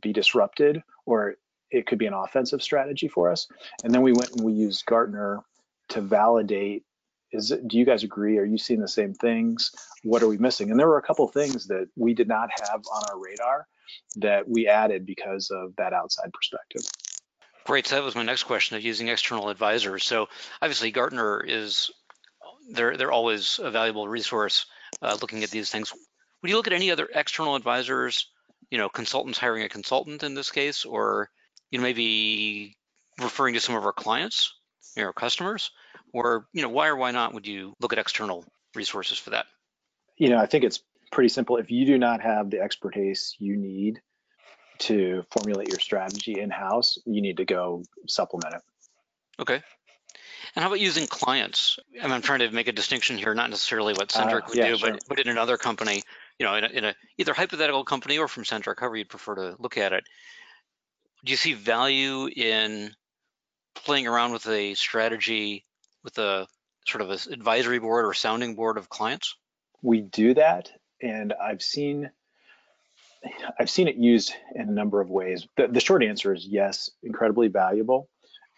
be 0.02 0.12
disrupted 0.12 0.82
or 1.06 1.36
it 1.70 1.86
could 1.86 1.98
be 1.98 2.06
an 2.06 2.12
offensive 2.12 2.62
strategy 2.62 3.08
for 3.08 3.30
us. 3.30 3.48
And 3.84 3.94
then 3.94 4.02
we 4.02 4.12
went 4.12 4.32
and 4.32 4.44
we 4.44 4.52
used 4.52 4.84
Gartner 4.86 5.40
to 5.88 6.00
validate 6.00 6.84
is 7.32 7.50
it, 7.50 7.66
do 7.66 7.78
you 7.78 7.86
guys 7.86 8.02
agree? 8.02 8.38
Are 8.38 8.44
you 8.44 8.58
seeing 8.58 8.80
the 8.80 8.86
same 8.86 9.14
things? 9.14 9.72
What 10.02 10.22
are 10.22 10.28
we 10.28 10.36
missing? 10.36 10.70
And 10.70 10.78
there 10.78 10.86
were 10.86 10.98
a 10.98 11.02
couple 11.02 11.26
things 11.28 11.66
that 11.68 11.88
we 11.96 12.12
did 12.12 12.28
not 12.28 12.50
have 12.60 12.82
on 12.94 13.02
our 13.10 13.18
radar 13.18 13.66
that 14.16 14.46
we 14.46 14.68
added 14.68 15.06
because 15.06 15.50
of 15.50 15.74
that 15.76 15.94
outside 15.94 16.30
perspective. 16.32 16.82
Great. 17.64 17.86
So 17.86 17.96
that 17.96 18.04
was 18.04 18.14
my 18.14 18.22
next 18.22 18.42
question 18.42 18.76
of 18.76 18.82
using 18.82 19.08
external 19.08 19.48
advisors. 19.48 20.04
So 20.04 20.28
obviously 20.60 20.90
Gartner 20.90 21.40
is 21.40 21.90
they're 22.70 22.96
they're 22.96 23.12
always 23.12 23.58
a 23.62 23.70
valuable 23.70 24.08
resource 24.08 24.66
uh, 25.00 25.16
looking 25.20 25.42
at 25.42 25.50
these 25.50 25.70
things. 25.70 25.92
Would 26.42 26.50
you 26.50 26.56
look 26.56 26.66
at 26.66 26.72
any 26.72 26.90
other 26.90 27.08
external 27.14 27.56
advisors? 27.56 28.28
You 28.70 28.78
know, 28.78 28.88
consultants 28.88 29.38
hiring 29.38 29.64
a 29.64 29.68
consultant 29.68 30.22
in 30.22 30.34
this 30.34 30.50
case, 30.50 30.84
or 30.84 31.30
you 31.70 31.78
know 31.78 31.82
maybe 31.82 32.76
referring 33.20 33.54
to 33.54 33.60
some 33.60 33.74
of 33.74 33.84
our 33.84 33.92
clients, 33.92 34.54
you 34.96 35.02
know, 35.02 35.12
customers, 35.12 35.70
or 36.12 36.46
you 36.52 36.62
know 36.62 36.68
why 36.68 36.88
or 36.88 36.96
why 36.96 37.10
not 37.10 37.34
would 37.34 37.46
you 37.46 37.74
look 37.80 37.92
at 37.92 37.98
external 37.98 38.44
resources 38.74 39.18
for 39.18 39.30
that? 39.30 39.46
You 40.16 40.30
know, 40.30 40.38
I 40.38 40.46
think 40.46 40.64
it's 40.64 40.82
pretty 41.10 41.28
simple. 41.28 41.56
If 41.56 41.70
you 41.70 41.86
do 41.86 41.98
not 41.98 42.20
have 42.22 42.50
the 42.50 42.60
expertise 42.60 43.36
you 43.38 43.56
need 43.56 44.00
to 44.78 45.24
formulate 45.30 45.68
your 45.68 45.78
strategy 45.78 46.40
in 46.40 46.50
house, 46.50 46.98
you 47.04 47.20
need 47.20 47.36
to 47.36 47.44
go 47.44 47.82
supplement 48.08 48.54
it. 48.54 48.62
Okay. 49.40 49.62
And 50.54 50.62
how 50.62 50.68
about 50.68 50.80
using 50.80 51.06
clients? 51.06 51.78
Mean, 51.90 52.10
I'm 52.10 52.22
trying 52.22 52.40
to 52.40 52.50
make 52.50 52.68
a 52.68 52.72
distinction 52.72 53.16
here, 53.16 53.34
not 53.34 53.48
necessarily 53.48 53.94
what 53.94 54.12
Centric 54.12 54.44
uh, 54.44 54.48
would 54.48 54.58
yeah, 54.58 54.68
do, 54.68 54.76
sure. 54.76 54.92
but 54.92 55.02
but 55.08 55.18
in 55.18 55.28
another 55.28 55.56
company, 55.56 56.02
you 56.38 56.44
know, 56.46 56.54
in 56.54 56.64
a, 56.64 56.68
in 56.68 56.84
a 56.84 56.94
either 57.16 57.32
hypothetical 57.32 57.84
company 57.84 58.18
or 58.18 58.28
from 58.28 58.44
Centric, 58.44 58.80
however 58.80 58.96
you'd 58.96 59.08
prefer 59.08 59.34
to 59.36 59.56
look 59.58 59.78
at 59.78 59.92
it. 59.92 60.04
Do 61.24 61.30
you 61.30 61.36
see 61.36 61.54
value 61.54 62.26
in 62.26 62.94
playing 63.74 64.06
around 64.06 64.32
with 64.32 64.46
a 64.46 64.74
strategy 64.74 65.64
with 66.04 66.18
a 66.18 66.46
sort 66.86 67.00
of 67.00 67.10
an 67.10 67.32
advisory 67.32 67.78
board 67.78 68.04
or 68.04 68.12
sounding 68.12 68.54
board 68.54 68.76
of 68.76 68.88
clients? 68.88 69.36
We 69.82 70.00
do 70.00 70.34
that, 70.34 70.70
and 71.00 71.32
I've 71.32 71.62
seen 71.62 72.10
I've 73.58 73.70
seen 73.70 73.88
it 73.88 73.96
used 73.96 74.34
in 74.54 74.68
a 74.68 74.72
number 74.72 75.00
of 75.00 75.08
ways. 75.08 75.46
The, 75.56 75.68
the 75.68 75.80
short 75.80 76.02
answer 76.02 76.34
is 76.34 76.46
yes, 76.46 76.90
incredibly 77.02 77.48
valuable. 77.48 78.08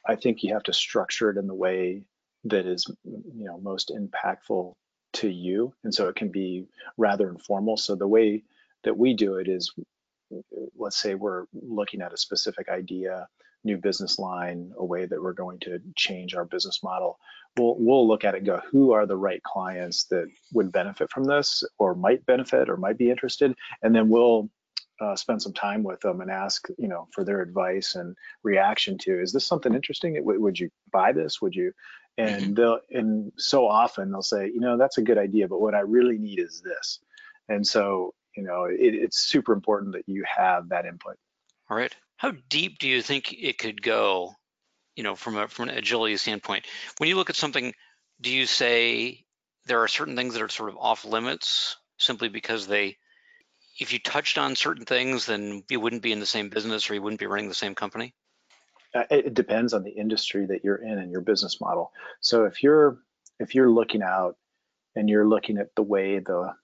I 0.07 0.17
think 0.17 0.43
you 0.43 0.53
have 0.53 0.65
to 0.65 0.73
structure 0.73 1.31
it 1.31 1.37
in 1.37 1.47
the 1.47 1.55
way 1.55 2.03
that 2.45 2.67
is, 2.67 2.87
you 3.05 3.45
know, 3.45 3.59
most 3.59 3.91
impactful 3.95 4.75
to 5.15 5.29
you, 5.29 5.73
and 5.85 5.95
so 5.95 6.09
it 6.09 6.17
can 6.17 6.29
be 6.29 6.67
rather 6.97 7.29
informal. 7.29 7.77
So 7.77 7.95
the 7.95 8.09
way 8.09 8.43
that 8.83 8.97
we 8.97 9.15
do 9.15 9.37
it 9.37 9.49
is, 9.49 9.73
let's 10.77 10.97
say 10.97 11.15
we're 11.15 11.47
looking 11.53 12.03
at 12.03 12.13
a 12.13 12.19
specific 12.19 12.69
idea, 12.69 13.29
new 13.63 13.79
business 13.79 14.19
line, 14.19 14.73
a 14.77 14.85
way 14.85 15.07
that 15.07 15.23
we're 15.23 15.33
going 15.33 15.59
to 15.61 15.81
change 15.97 16.35
our 16.35 16.45
business 16.45 16.83
model. 16.83 17.19
We'll 17.57 17.77
we'll 17.79 18.07
look 18.07 18.25
at 18.25 18.35
it 18.35 18.45
go, 18.45 18.61
who 18.71 18.93
are 18.93 19.07
the 19.07 19.17
right 19.17 19.43
clients 19.43 20.05
that 20.07 20.27
would 20.53 20.73
benefit 20.73 21.11
from 21.11 21.25
this, 21.25 21.65
or 21.79 21.95
might 21.95 22.27
benefit, 22.27 22.69
or 22.69 22.77
might 22.77 22.99
be 22.99 23.11
interested, 23.11 23.55
and 23.83 23.95
then 23.95 24.09
we'll 24.09 24.51
uh, 25.05 25.17
spend 25.17 25.43
some 25.43 25.53
time 25.53 25.83
with 25.83 26.01
them 26.01 26.21
and 26.21 26.31
ask, 26.31 26.69
you 26.79 26.89
know, 26.89 27.09
for 27.13 27.25
their 27.25 27.41
advice 27.41 27.95
and 27.95 28.17
reaction 28.43 28.97
to, 28.99 29.21
is 29.21 29.33
this 29.33 29.47
something 29.47 29.75
interesting? 29.75 30.17
Would 30.25 30.59
you 30.59 30.71
buy 30.93 31.13
this? 31.13 31.43
Would 31.43 31.55
you? 31.55 31.73
And 32.17 32.43
mm-hmm. 32.43 32.55
they'll, 32.55 32.81
and 32.91 33.33
so 33.37 33.69
often 33.69 34.11
they'll 34.11 34.23
say, 34.23 34.47
you 34.47 34.61
know, 34.61 34.77
that's 34.79 34.99
a 34.99 35.03
good 35.03 35.19
idea, 35.19 35.49
but 35.49 35.61
what 35.61 35.75
I 35.75 35.81
really 35.81 36.19
need 36.19 36.39
is 36.39 36.63
this. 36.63 37.01
And 37.49 37.67
so, 37.67 38.15
you 38.37 38.45
know, 38.45 38.65
it, 38.65 38.95
it's 38.95 39.19
super 39.19 39.53
important 39.53 39.93
that 39.95 40.09
you 40.09 40.25
have 40.25 40.69
that 40.69 40.87
input. 40.87 41.17
All 41.69 41.77
right. 41.77 41.95
How 42.17 42.33
deep 42.49 42.79
do 42.79 42.89
you 42.89 43.03
think 43.03 43.33
it 43.33 43.59
could 43.59 43.83
go? 43.83 44.35
You 44.97 45.03
know, 45.03 45.17
from 45.17 45.37
a 45.37 45.49
from 45.49 45.69
an 45.69 45.77
agility 45.77 46.17
standpoint, 46.17 46.67
when 46.99 47.09
you 47.09 47.17
look 47.17 47.31
at 47.31 47.37
something, 47.37 47.75
do 48.21 48.31
you 48.31 48.47
say 48.47 49.25
there 49.67 49.83
are 49.83 49.89
certain 49.89 50.15
things 50.15 50.35
that 50.35 50.43
are 50.43 50.49
sort 50.49 50.71
of 50.71 50.77
off 50.79 51.05
limits 51.05 51.77
simply 51.99 52.29
because 52.29 52.69
they 52.69 52.97
if 53.79 53.93
you 53.93 53.99
touched 53.99 54.39
on 54.39 54.57
certain 54.57 54.85
things, 54.85 55.27
then 55.27 55.65
you 55.69 55.81
wouldn't 55.81 56.03
be 56.03 56.13
in 56.13 56.21
the 56.21 56.27
same 56.27 56.49
business 56.49 56.91
or 56.91 56.95
you 56.95 57.03
wouldn't 57.03 57.21
be 57.21 57.27
running 57.27 57.49
the 57.49 57.55
same 57.55 57.75
company? 57.75 58.15
Uh, 58.95 59.05
it 59.11 59.35
depends 59.35 59.73
on 59.73 59.83
the 59.83 59.91
industry 59.91 60.47
that 60.47 60.65
you're 60.65 60.77
in 60.77 60.99
and 60.99 61.11
your 61.11 61.21
business 61.21 61.61
model. 61.61 61.93
So 62.21 62.45
if 62.45 62.63
you're 62.63 62.99
if 63.41 63.55
you're 63.55 63.71
looking 63.71 64.03
out 64.03 64.37
and 64.95 65.11
you're 65.11 65.27
looking 65.27 65.59
at 65.59 65.75
the 65.75 65.83
way 65.83 66.21
the 66.21 66.55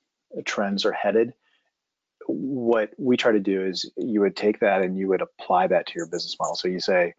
trends 0.45 0.85
are 0.85 0.93
headed, 0.93 1.35
what 2.27 2.91
we 2.97 3.17
try 3.17 3.33
to 3.33 3.41
do 3.41 3.65
is 3.65 3.91
you 3.97 4.21
would 4.21 4.37
take 4.37 4.61
that 4.61 4.83
and 4.83 4.97
you 4.97 5.09
would 5.09 5.23
apply 5.23 5.67
that 5.67 5.87
to 5.87 5.93
your 5.97 6.07
business 6.07 6.37
model. 6.39 6.55
So 6.55 6.69
you 6.69 6.79
say, 6.79 7.15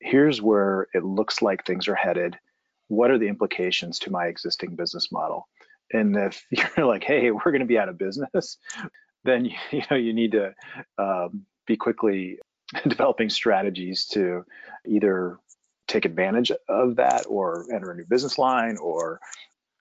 here's 0.00 0.40
where 0.40 0.86
it 0.94 1.04
looks 1.04 1.42
like 1.42 1.64
things 1.64 1.88
are 1.88 1.96
headed. 1.96 2.38
What 2.86 3.10
are 3.10 3.18
the 3.18 3.28
implications 3.28 3.98
to 4.00 4.12
my 4.12 4.26
existing 4.26 4.76
business 4.76 5.10
model? 5.10 5.48
And 5.92 6.16
if 6.16 6.46
you're 6.76 6.86
like, 6.86 7.02
hey, 7.02 7.32
we're 7.32 7.50
going 7.50 7.60
to 7.60 7.66
be 7.66 7.78
out 7.78 7.88
of 7.88 7.98
business, 7.98 8.58
then 9.24 9.44
you 9.70 9.82
know 9.90 9.96
you 9.96 10.12
need 10.12 10.32
to 10.32 10.54
um, 10.98 11.46
be 11.66 11.76
quickly 11.76 12.38
developing 12.88 13.30
strategies 13.30 14.06
to 14.06 14.44
either 14.86 15.38
take 15.88 16.04
advantage 16.04 16.50
of 16.68 16.96
that 16.96 17.24
or 17.28 17.66
enter 17.72 17.90
a 17.90 17.96
new 17.96 18.04
business 18.04 18.38
line 18.38 18.76
or 18.78 19.20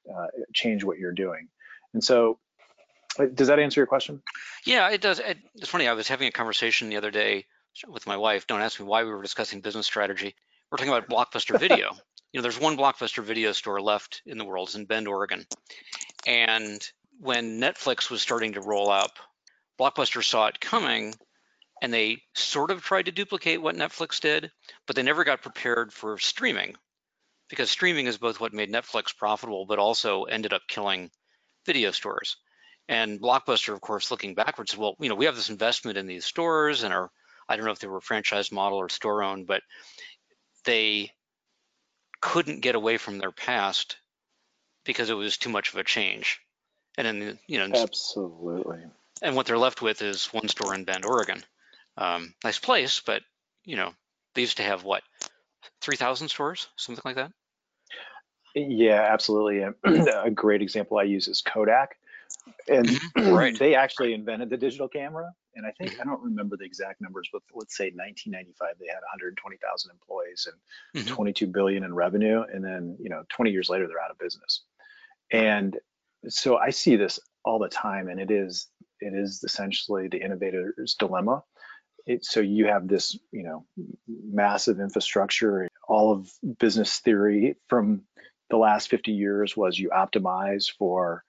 uh, 0.09 0.27
change 0.53 0.83
what 0.83 0.97
you're 0.97 1.11
doing. 1.11 1.47
And 1.93 2.03
so, 2.03 2.39
uh, 3.19 3.25
does 3.33 3.47
that 3.47 3.59
answer 3.59 3.79
your 3.79 3.87
question? 3.87 4.21
Yeah, 4.65 4.89
it 4.89 5.01
does. 5.01 5.21
It's 5.55 5.69
funny. 5.69 5.87
I 5.87 5.93
was 5.93 6.07
having 6.07 6.27
a 6.27 6.31
conversation 6.31 6.89
the 6.89 6.97
other 6.97 7.11
day 7.11 7.45
with 7.87 8.07
my 8.07 8.17
wife. 8.17 8.47
Don't 8.47 8.61
ask 8.61 8.79
me 8.79 8.85
why 8.85 9.03
we 9.03 9.11
were 9.11 9.21
discussing 9.21 9.61
business 9.61 9.85
strategy. 9.85 10.35
We're 10.69 10.77
talking 10.77 10.93
about 10.93 11.09
Blockbuster 11.09 11.59
Video. 11.59 11.91
you 12.33 12.39
know, 12.39 12.41
there's 12.41 12.59
one 12.59 12.77
Blockbuster 12.77 13.23
Video 13.23 13.51
store 13.51 13.81
left 13.81 14.21
in 14.25 14.37
the 14.37 14.45
world. 14.45 14.69
It's 14.69 14.75
in 14.75 14.85
Bend, 14.85 15.07
Oregon. 15.07 15.45
And 16.25 16.81
when 17.19 17.59
Netflix 17.59 18.09
was 18.09 18.21
starting 18.21 18.53
to 18.53 18.61
roll 18.61 18.89
up 18.89 19.17
Blockbuster 19.79 20.23
saw 20.23 20.47
it 20.47 20.59
coming 20.59 21.13
and 21.81 21.93
they 21.93 22.21
sort 22.35 22.71
of 22.71 22.83
tried 22.83 23.05
to 23.05 23.11
duplicate 23.11 23.61
what 23.61 23.75
Netflix 23.75 24.19
did, 24.19 24.51
but 24.85 24.95
they 24.95 25.03
never 25.03 25.23
got 25.23 25.41
prepared 25.41 25.91
for 25.91 26.17
streaming 26.19 26.75
because 27.49 27.71
streaming 27.71 28.05
is 28.05 28.17
both 28.17 28.39
what 28.39 28.53
made 28.53 28.71
Netflix 28.71 29.15
profitable, 29.15 29.65
but 29.65 29.79
also 29.79 30.23
ended 30.23 30.53
up 30.53 30.61
killing 30.67 31.09
video 31.65 31.91
stores. 31.91 32.37
And 32.87 33.19
Blockbuster, 33.21 33.73
of 33.73 33.81
course, 33.81 34.11
looking 34.11 34.35
backwards, 34.35 34.77
well, 34.77 34.95
you 34.99 35.09
know, 35.09 35.15
we 35.15 35.25
have 35.25 35.35
this 35.35 35.49
investment 35.49 35.97
in 35.97 36.07
these 36.07 36.25
stores 36.25 36.83
and 36.83 36.93
our, 36.93 37.09
I 37.49 37.55
don't 37.55 37.65
know 37.65 37.71
if 37.71 37.79
they 37.79 37.87
were 37.87 38.01
franchise 38.01 38.51
model 38.51 38.77
or 38.77 38.89
store 38.89 39.23
owned, 39.23 39.47
but 39.47 39.63
they 40.65 41.11
couldn't 42.21 42.61
get 42.61 42.75
away 42.75 42.97
from 42.97 43.17
their 43.17 43.31
past 43.31 43.97
because 44.85 45.09
it 45.09 45.15
was 45.15 45.37
too 45.37 45.49
much 45.49 45.73
of 45.73 45.79
a 45.79 45.83
change. 45.83 46.39
And 46.97 47.07
then, 47.07 47.39
you 47.47 47.57
know, 47.57 47.75
absolutely 47.75 48.83
and 49.21 49.35
what 49.35 49.45
they're 49.45 49.57
left 49.57 49.81
with 49.81 50.01
is 50.01 50.27
one 50.27 50.47
store 50.47 50.73
in 50.73 50.83
Bend, 50.83 51.05
Oregon. 51.05 51.43
Um, 51.97 52.33
nice 52.43 52.59
place, 52.59 53.01
but 53.05 53.21
you 53.65 53.75
know, 53.75 53.93
they 54.35 54.41
used 54.41 54.57
to 54.57 54.63
have 54.63 54.83
what, 54.83 55.03
3,000 55.81 56.29
stores, 56.29 56.67
something 56.75 57.01
like 57.05 57.15
that? 57.15 57.31
Yeah, 58.55 59.07
absolutely. 59.09 59.61
a 59.83 60.31
great 60.31 60.61
example 60.61 60.97
I 60.97 61.03
use 61.03 61.27
is 61.27 61.41
Kodak. 61.41 61.97
And 62.67 62.87
mm-hmm. 62.87 63.29
right. 63.33 63.57
they 63.57 63.75
actually 63.75 64.13
invented 64.13 64.49
the 64.49 64.57
digital 64.57 64.87
camera. 64.87 65.31
And 65.55 65.65
I 65.65 65.71
think, 65.71 65.91
mm-hmm. 65.91 66.01
I 66.01 66.05
don't 66.05 66.23
remember 66.23 66.57
the 66.57 66.63
exact 66.63 67.01
numbers, 67.01 67.29
but 67.31 67.41
let's 67.53 67.75
say 67.75 67.85
1995, 67.85 68.75
they 68.79 68.87
had 68.87 69.01
120,000 69.01 69.91
employees 69.91 70.47
and 70.93 71.05
mm-hmm. 71.05 71.13
22 71.13 71.47
billion 71.47 71.83
in 71.83 71.93
revenue. 71.93 72.43
And 72.51 72.63
then, 72.63 72.97
you 72.99 73.09
know, 73.09 73.23
20 73.29 73.51
years 73.51 73.69
later, 73.69 73.87
they're 73.87 74.01
out 74.01 74.11
of 74.11 74.17
business. 74.17 74.61
And 75.31 75.77
so 76.27 76.57
I 76.57 76.69
see 76.69 76.95
this 76.95 77.19
all 77.43 77.59
the 77.59 77.69
time, 77.69 78.07
and 78.07 78.19
it 78.19 78.31
is 78.31 78.67
it 79.01 79.13
is 79.13 79.43
essentially 79.43 80.07
the 80.07 80.21
innovator's 80.21 80.95
dilemma. 80.97 81.43
It, 82.05 82.25
so 82.25 82.39
you 82.39 82.65
have 82.65 82.87
this, 82.87 83.17
you 83.31 83.43
know, 83.43 83.65
massive 84.07 84.79
infrastructure. 84.79 85.67
All 85.87 86.11
of 86.11 86.31
business 86.59 86.99
theory 86.99 87.57
from 87.67 88.03
the 88.49 88.57
last 88.57 88.89
50 88.89 89.11
years 89.11 89.55
was 89.55 89.77
you 89.77 89.89
optimize 89.89 90.71
for 90.71 91.23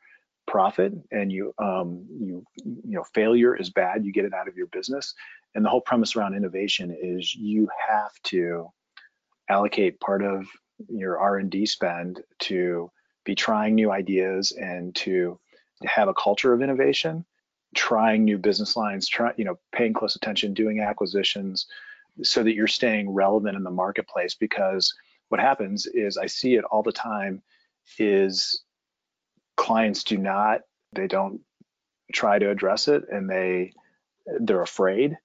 profit, 0.46 0.92
and 1.10 1.30
you, 1.30 1.54
um, 1.58 2.06
you, 2.20 2.44
you 2.64 2.96
know, 2.96 3.04
failure 3.14 3.56
is 3.56 3.70
bad. 3.70 4.04
You 4.04 4.12
get 4.12 4.24
it 4.24 4.34
out 4.34 4.48
of 4.48 4.56
your 4.56 4.66
business. 4.68 5.14
And 5.54 5.64
the 5.64 5.68
whole 5.68 5.80
premise 5.80 6.16
around 6.16 6.34
innovation 6.34 6.96
is 6.98 7.34
you 7.34 7.68
have 7.88 8.12
to 8.24 8.68
allocate 9.48 10.00
part 10.00 10.24
of 10.24 10.46
your 10.88 11.18
R&D 11.18 11.66
spend 11.66 12.22
to 12.40 12.90
be 13.24 13.34
trying 13.34 13.74
new 13.74 13.90
ideas 13.90 14.52
and 14.52 14.94
to 14.96 15.38
have 15.84 16.08
a 16.08 16.14
culture 16.14 16.52
of 16.52 16.62
innovation 16.62 17.24
trying 17.74 18.24
new 18.24 18.38
business 18.38 18.76
lines, 18.76 19.08
try, 19.08 19.32
you 19.36 19.44
know, 19.44 19.58
paying 19.72 19.92
close 19.92 20.16
attention, 20.16 20.54
doing 20.54 20.80
acquisitions, 20.80 21.66
so 22.22 22.42
that 22.42 22.54
you're 22.54 22.66
staying 22.66 23.10
relevant 23.10 23.56
in 23.56 23.62
the 23.62 23.70
marketplace. 23.70 24.34
Because 24.34 24.94
what 25.28 25.40
happens 25.40 25.86
is 25.86 26.18
I 26.18 26.26
see 26.26 26.54
it 26.54 26.64
all 26.64 26.82
the 26.82 26.92
time 26.92 27.42
is 27.98 28.62
clients 29.56 30.04
do 30.04 30.18
not, 30.18 30.60
they 30.92 31.06
don't 31.06 31.40
try 32.12 32.38
to 32.38 32.50
address 32.50 32.88
it 32.88 33.04
and 33.10 33.28
they 33.28 33.72
they're 34.40 34.62
afraid. 34.62 35.16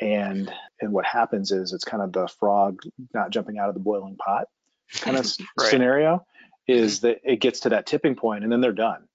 And 0.00 0.52
and 0.80 0.92
what 0.92 1.06
happens 1.06 1.52
is 1.52 1.72
it's 1.72 1.84
kind 1.84 2.02
of 2.02 2.12
the 2.12 2.28
frog 2.28 2.82
not 3.14 3.30
jumping 3.30 3.58
out 3.58 3.68
of 3.68 3.74
the 3.74 3.80
boiling 3.80 4.16
pot 4.16 4.48
kind 4.92 5.16
of 5.16 5.26
right. 5.58 5.70
scenario 5.70 6.26
is 6.66 6.98
mm-hmm. 6.98 7.08
that 7.08 7.20
it 7.24 7.40
gets 7.40 7.60
to 7.60 7.70
that 7.70 7.86
tipping 7.86 8.14
point 8.14 8.44
and 8.44 8.52
then 8.52 8.60
they're 8.60 8.72
done. 8.72 9.06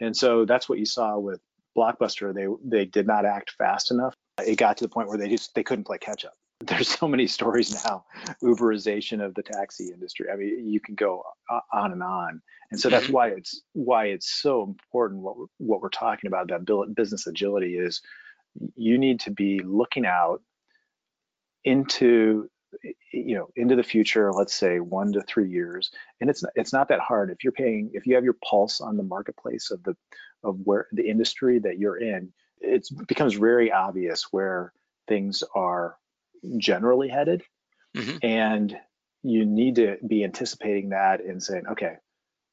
And 0.00 0.16
so 0.16 0.44
that's 0.44 0.68
what 0.68 0.78
you 0.78 0.86
saw 0.86 1.18
with 1.18 1.40
Blockbuster, 1.76 2.34
they 2.34 2.46
they 2.64 2.84
did 2.84 3.06
not 3.06 3.24
act 3.24 3.52
fast 3.52 3.90
enough. 3.90 4.14
It 4.44 4.56
got 4.56 4.78
to 4.78 4.84
the 4.84 4.88
point 4.88 5.08
where 5.08 5.18
they 5.18 5.28
just 5.28 5.54
they 5.54 5.62
couldn't 5.62 5.84
play 5.84 5.98
catch 5.98 6.24
up. 6.24 6.34
There's 6.60 6.88
so 6.88 7.08
many 7.08 7.26
stories 7.26 7.72
now, 7.84 8.04
Uberization 8.42 9.24
of 9.24 9.34
the 9.34 9.42
taxi 9.42 9.90
industry. 9.92 10.26
I 10.30 10.36
mean, 10.36 10.68
you 10.68 10.80
can 10.80 10.94
go 10.94 11.22
on 11.72 11.92
and 11.92 12.02
on, 12.02 12.42
and 12.70 12.78
so 12.78 12.90
that's 12.90 13.04
mm-hmm. 13.04 13.14
why 13.14 13.28
it's 13.28 13.62
why 13.72 14.06
it's 14.06 14.30
so 14.30 14.62
important. 14.64 15.22
What 15.22 15.38
we're, 15.38 15.46
what 15.58 15.80
we're 15.80 15.88
talking 15.88 16.28
about 16.28 16.48
that 16.48 16.94
business 16.94 17.26
agility 17.26 17.78
is, 17.78 18.02
you 18.74 18.98
need 18.98 19.20
to 19.20 19.30
be 19.30 19.60
looking 19.64 20.04
out 20.04 20.42
into 21.64 22.48
you 23.12 23.34
know 23.34 23.48
into 23.56 23.76
the 23.76 23.82
future 23.82 24.32
let's 24.32 24.54
say 24.54 24.80
one 24.80 25.12
to 25.12 25.22
three 25.22 25.48
years. 25.48 25.90
And 26.20 26.30
it's 26.30 26.44
it's 26.54 26.72
not 26.72 26.88
that 26.88 27.00
hard. 27.00 27.30
If 27.30 27.42
you're 27.44 27.52
paying 27.52 27.90
if 27.94 28.06
you 28.06 28.14
have 28.14 28.24
your 28.24 28.36
pulse 28.48 28.80
on 28.80 28.96
the 28.96 29.02
marketplace 29.02 29.70
of 29.70 29.82
the 29.82 29.96
of 30.42 30.58
where 30.64 30.86
the 30.92 31.08
industry 31.08 31.58
that 31.60 31.78
you're 31.78 31.98
in 31.98 32.32
it 32.60 32.86
becomes 33.06 33.34
very 33.34 33.72
obvious 33.72 34.26
where 34.30 34.72
things 35.08 35.42
are 35.54 35.96
generally 36.58 37.08
headed. 37.08 37.42
Mm-hmm. 37.96 38.18
and 38.22 38.76
you 39.24 39.44
need 39.44 39.74
to 39.74 39.96
be 40.06 40.22
anticipating 40.22 40.90
that 40.90 41.20
and 41.24 41.42
saying 41.42 41.66
okay 41.72 41.96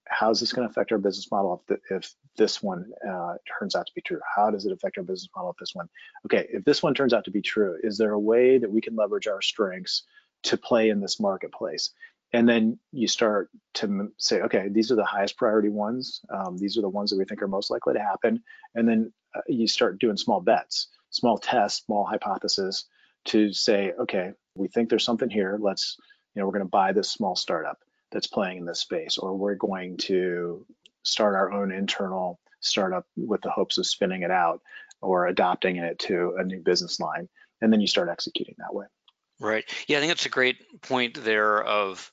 how's 0.10 0.40
this 0.40 0.54
going 0.54 0.68
to 0.68 0.72
affect 0.72 0.92
our 0.92 0.98
business 0.98 1.30
model 1.32 1.62
if, 1.62 1.68
the, 1.68 1.96
if 1.96 2.14
this 2.38 2.62
one 2.62 2.92
uh, 3.08 3.36
turns 3.60 3.76
out 3.76 3.88
to 3.88 3.94
be 3.94 4.02
true? 4.02 4.20
How 4.36 4.52
does 4.52 4.66
it 4.66 4.72
affect 4.72 4.98
our 4.98 5.04
business 5.04 5.30
model 5.36 5.52
if 5.52 5.58
this 5.58 5.74
one? 5.74 5.90
Okay, 6.26 6.48
if 6.50 6.64
this 6.64 6.84
one 6.84 6.94
turns 6.94 7.14
out 7.14 7.26
to 7.26 7.32
be 7.32 7.42
true, 7.42 7.78
is 7.84 7.98
there 7.98 8.12
a 8.12 8.20
way 8.20 8.58
that 8.58 8.72
we 8.72 8.82
can 8.82 8.96
leverage 8.96 9.28
our 9.28 9.42
strengths 9.42 10.04
to 10.44 10.58
play 10.58 10.90
in 10.90 11.00
this 11.00 11.20
marketplace? 11.20 11.92
and 12.34 12.48
then 12.48 12.78
you 12.92 13.08
start 13.08 13.50
to 13.76 14.12
say, 14.18 14.42
okay, 14.42 14.68
these 14.70 14.92
are 14.92 14.96
the 14.96 15.06
highest 15.06 15.38
priority 15.38 15.70
ones. 15.70 16.22
Um, 16.30 16.58
these 16.58 16.78
are 16.78 16.82
the 16.82 16.90
ones 16.90 17.10
that 17.10 17.18
we 17.18 17.26
think 17.26 17.42
are 17.42 17.48
most 17.48 17.72
likely 17.72 17.94
to 17.94 18.02
happen. 18.02 18.44
And 18.76 18.88
then 18.88 19.14
uh, 19.36 19.42
you 19.48 19.68
start 19.68 20.00
doing 20.00 20.18
small 20.18 20.42
bets, 20.42 20.90
small 21.10 21.38
tests, 21.38 21.86
small 21.86 22.06
hypotheses 22.06 22.86
to 23.26 23.54
say, 23.54 23.94
okay, 24.00 24.32
we 24.56 24.68
think 24.68 24.90
there's 24.90 25.06
something 25.06 25.30
here. 25.30 25.58
Let's, 25.62 25.96
you 26.36 26.42
know, 26.42 26.46
we're 26.46 26.54
going 26.54 26.66
to 26.66 26.70
buy 26.70 26.92
this 26.92 27.10
small 27.10 27.36
startup 27.36 27.80
that's 28.12 28.28
playing 28.28 28.60
in 28.60 28.66
this 28.66 28.80
space, 28.80 29.18
or 29.18 29.36
we're 29.36 29.56
going 29.56 29.98
to 29.98 30.66
start 31.04 31.36
our 31.36 31.52
own 31.52 31.72
internal 31.72 32.40
startup 32.60 33.06
with 33.16 33.42
the 33.42 33.50
hopes 33.50 33.78
of 33.78 33.86
spinning 33.86 34.24
it 34.24 34.32
out 34.32 34.62
or 35.02 35.28
adopting 35.28 35.78
it 35.78 36.00
to 36.00 36.36
a 36.40 36.44
new 36.44 36.60
business 36.60 37.00
line. 37.00 37.30
And 37.62 37.72
then 37.72 37.82
you 37.82 37.88
start 37.88 38.10
executing 38.10 38.56
that 38.60 38.74
way. 38.74 38.86
Right. 39.40 39.66
Yeah, 39.88 39.98
I 39.98 40.00
think 40.00 40.12
that's 40.12 40.26
a 40.26 40.30
great 40.30 40.58
point 40.82 41.24
there 41.24 41.64
of 41.64 42.12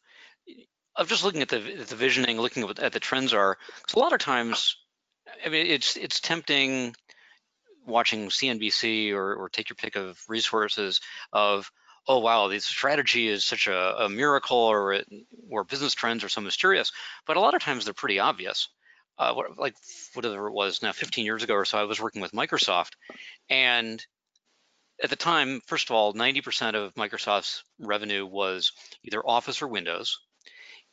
of 0.96 1.08
just 1.08 1.24
looking 1.24 1.42
at 1.42 1.48
the 1.48 1.80
at 1.80 1.88
the 1.88 1.96
visioning, 1.96 2.38
looking 2.38 2.68
at 2.78 2.92
the 2.92 3.00
trends 3.00 3.32
are. 3.32 3.56
Because 3.76 3.94
a 3.94 3.98
lot 3.98 4.12
of 4.12 4.18
times, 4.18 4.76
I 5.44 5.48
mean, 5.48 5.66
it's 5.66 5.96
it's 5.96 6.20
tempting 6.20 6.94
watching 7.86 8.28
CNBC 8.28 9.12
or 9.12 9.34
or 9.34 9.48
take 9.48 9.70
your 9.70 9.76
pick 9.76 9.96
of 9.96 10.18
resources 10.28 11.00
of 11.32 11.70
oh 12.06 12.18
wow, 12.18 12.48
this 12.48 12.64
strategy 12.64 13.28
is 13.28 13.44
such 13.44 13.66
a, 13.66 14.04
a 14.04 14.08
miracle 14.08 14.58
or 14.58 14.92
it, 14.94 15.08
or 15.48 15.64
business 15.64 15.94
trends 15.94 16.24
are 16.24 16.28
so 16.28 16.40
mysterious. 16.40 16.92
But 17.26 17.36
a 17.36 17.40
lot 17.40 17.54
of 17.54 17.62
times 17.62 17.84
they're 17.84 17.94
pretty 17.94 18.18
obvious. 18.18 18.68
Uh, 19.16 19.34
like 19.56 19.74
whatever 20.14 20.48
it 20.48 20.52
was 20.52 20.82
now 20.82 20.92
15 20.92 21.24
years 21.24 21.44
ago 21.44 21.54
or 21.54 21.64
so, 21.64 21.78
I 21.78 21.84
was 21.84 22.00
working 22.00 22.20
with 22.20 22.32
Microsoft, 22.32 22.92
and 23.48 24.04
at 25.02 25.10
the 25.10 25.16
time, 25.16 25.60
first 25.66 25.88
of 25.88 25.96
all, 25.96 26.14
90% 26.14 26.74
of 26.74 26.94
Microsoft's 26.94 27.62
revenue 27.78 28.26
was 28.26 28.72
either 29.04 29.24
Office 29.24 29.62
or 29.62 29.68
Windows, 29.68 30.18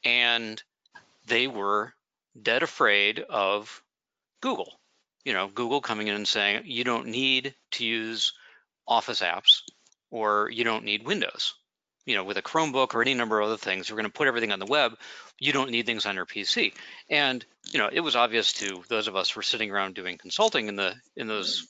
and 0.04 0.62
they 1.26 1.48
were 1.48 1.94
dead 2.40 2.62
afraid 2.64 3.20
of 3.20 3.82
Google. 4.42 4.80
You 5.26 5.34
know, 5.34 5.48
Google 5.48 5.82
coming 5.82 6.08
in 6.08 6.16
and 6.16 6.28
saying, 6.28 6.64
you 6.66 6.84
don't 6.84 7.08
need 7.08 7.56
to 7.72 7.86
use 7.86 8.34
Office 8.88 9.22
apps 9.22 9.62
or 10.12 10.50
you 10.52 10.64
don't 10.64 10.86
need 10.86 11.06
Windows. 11.06 11.56
You 12.06 12.16
know, 12.16 12.24
with 12.24 12.38
a 12.38 12.42
Chromebook 12.42 12.94
or 12.94 13.02
any 13.02 13.14
number 13.14 13.40
of 13.40 13.48
other 13.48 13.58
things, 13.58 13.90
we're 13.90 13.98
going 13.98 14.10
to 14.10 14.12
put 14.12 14.28
everything 14.28 14.52
on 14.52 14.60
the 14.60 14.66
web. 14.66 14.94
You 15.40 15.54
don't 15.54 15.70
need 15.70 15.86
things 15.86 16.06
on 16.06 16.16
your 16.16 16.26
PC. 16.26 16.74
And 17.10 17.46
you 17.72 17.80
know, 17.80 17.90
it 17.92 18.00
was 18.02 18.16
obvious 18.16 18.54
to 18.54 18.84
those 18.90 19.08
of 19.08 19.16
us 19.16 19.30
who 19.30 19.40
were 19.40 19.44
sitting 19.44 19.72
around 19.72 19.96
doing 19.96 20.18
consulting 20.18 20.68
in 20.68 20.76
the 20.76 20.94
in 21.16 21.28
those 21.28 21.68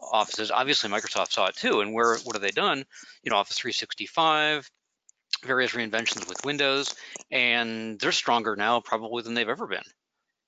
offices. 0.00 0.50
Obviously, 0.50 0.90
Microsoft 0.90 1.32
saw 1.32 1.46
it 1.46 1.56
too. 1.56 1.80
And 1.80 1.92
where 1.92 2.16
what 2.24 2.34
have 2.34 2.42
they 2.42 2.50
done? 2.50 2.84
You 3.22 3.30
know, 3.30 3.36
Office 3.36 3.58
365, 3.58 4.70
various 5.44 5.72
reinventions 5.72 6.28
with 6.28 6.44
Windows, 6.44 6.94
and 7.30 7.98
they're 8.00 8.12
stronger 8.12 8.56
now 8.56 8.80
probably 8.80 9.22
than 9.22 9.34
they've 9.34 9.48
ever 9.48 9.66
been 9.66 9.84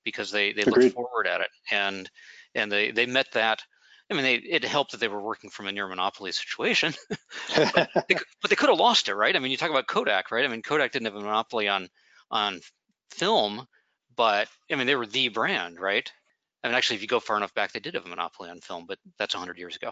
because 0.03 0.31
they 0.31 0.53
they 0.53 0.63
Agreed. 0.63 0.83
looked 0.85 0.95
forward 0.95 1.27
at 1.27 1.41
it 1.41 1.49
and 1.69 2.09
and 2.55 2.71
they 2.71 2.91
they 2.91 3.05
met 3.05 3.27
that. 3.33 3.61
I 4.09 4.13
mean, 4.13 4.23
they, 4.23 4.35
it 4.35 4.63
helped 4.63 4.91
that 4.91 4.99
they 4.99 5.09
were 5.09 5.21
working 5.21 5.49
from 5.49 5.67
a 5.67 5.71
near 5.71 5.87
monopoly 5.87 6.31
situation, 6.31 6.93
but, 7.55 7.89
they, 8.07 8.15
but 8.41 8.49
they 8.49 8.55
could 8.55 8.69
have 8.69 8.79
lost 8.79 9.09
it, 9.09 9.15
right? 9.15 9.35
I 9.35 9.39
mean, 9.39 9.51
you 9.51 9.57
talk 9.57 9.69
about 9.69 9.87
Kodak, 9.87 10.31
right? 10.31 10.45
I 10.45 10.47
mean, 10.47 10.61
Kodak 10.61 10.91
didn't 10.91 11.07
have 11.07 11.15
a 11.15 11.21
monopoly 11.21 11.67
on 11.67 11.89
on 12.31 12.59
film, 13.11 13.67
but 14.15 14.47
I 14.71 14.75
mean, 14.75 14.87
they 14.87 14.95
were 14.95 15.05
the 15.05 15.29
brand, 15.29 15.79
right? 15.79 16.09
I 16.63 16.67
mean, 16.67 16.75
actually, 16.75 16.97
if 16.97 17.01
you 17.01 17.07
go 17.07 17.19
far 17.19 17.37
enough 17.37 17.53
back, 17.53 17.71
they 17.71 17.79
did 17.79 17.93
have 17.93 18.05
a 18.05 18.09
monopoly 18.09 18.49
on 18.49 18.59
film, 18.61 18.85
but 18.87 18.99
that's 19.19 19.35
100 19.35 19.57
years 19.57 19.75
ago. 19.75 19.91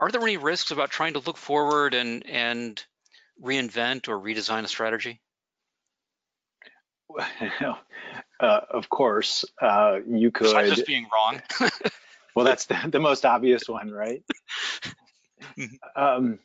Are 0.00 0.10
there 0.10 0.22
any 0.22 0.36
risks 0.36 0.70
about 0.70 0.90
trying 0.90 1.14
to 1.14 1.18
look 1.20 1.36
forward 1.36 1.94
and 1.94 2.26
and 2.26 2.82
reinvent 3.42 4.08
or 4.08 4.18
redesign 4.18 4.64
a 4.64 4.68
strategy? 4.68 5.20
uh, 8.40 8.60
of 8.70 8.88
course, 8.88 9.44
uh, 9.62 9.98
you 10.06 10.30
could. 10.30 10.44
Besides 10.44 10.70
just 10.70 10.86
being 10.86 11.06
wrong. 11.12 11.40
Well, 12.34 12.44
that's 12.44 12.66
the, 12.66 12.78
the, 12.90 13.00
most 13.00 13.24
obvious 13.24 13.68
one, 13.68 13.90
right? 13.90 14.22
Mm-hmm. 15.58 16.02
um, 16.02 16.38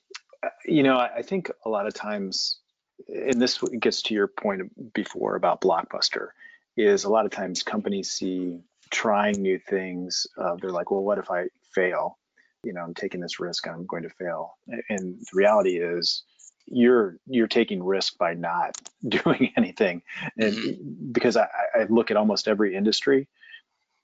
you 0.65 0.83
know, 0.83 0.97
I, 0.97 1.17
I 1.17 1.21
think 1.21 1.51
a 1.65 1.69
lot 1.69 1.87
of 1.87 1.93
times, 1.93 2.59
and 3.07 3.41
this 3.41 3.59
gets 3.79 4.01
to 4.03 4.13
your 4.13 4.27
point 4.27 4.93
before 4.93 5.35
about 5.35 5.61
Blockbuster, 5.61 6.29
is 6.77 7.03
a 7.03 7.09
lot 7.09 7.25
of 7.25 7.31
times 7.31 7.63
companies 7.63 8.11
see 8.11 8.59
trying 8.89 9.41
new 9.41 9.59
things. 9.59 10.27
Uh, 10.37 10.55
they're 10.55 10.71
like, 10.71 10.91
well, 10.91 11.03
what 11.03 11.17
if 11.17 11.29
I 11.29 11.47
fail? 11.73 12.17
You 12.63 12.73
know, 12.73 12.81
I'm 12.81 12.93
taking 12.93 13.21
this 13.21 13.39
risk 13.39 13.65
and 13.65 13.75
I'm 13.75 13.85
going 13.85 14.03
to 14.03 14.09
fail. 14.09 14.57
And 14.89 15.19
the 15.19 15.31
reality 15.33 15.77
is, 15.77 16.23
you're 16.71 17.17
you're 17.25 17.47
taking 17.47 17.83
risk 17.83 18.17
by 18.17 18.35
not 18.35 18.77
doing 19.07 19.51
anything 19.57 20.03
and 20.37 20.53
mm-hmm. 20.53 21.11
because 21.11 21.35
I, 21.35 21.47
I 21.75 21.83
look 21.89 22.11
at 22.11 22.17
almost 22.17 22.47
every 22.47 22.75
industry 22.75 23.27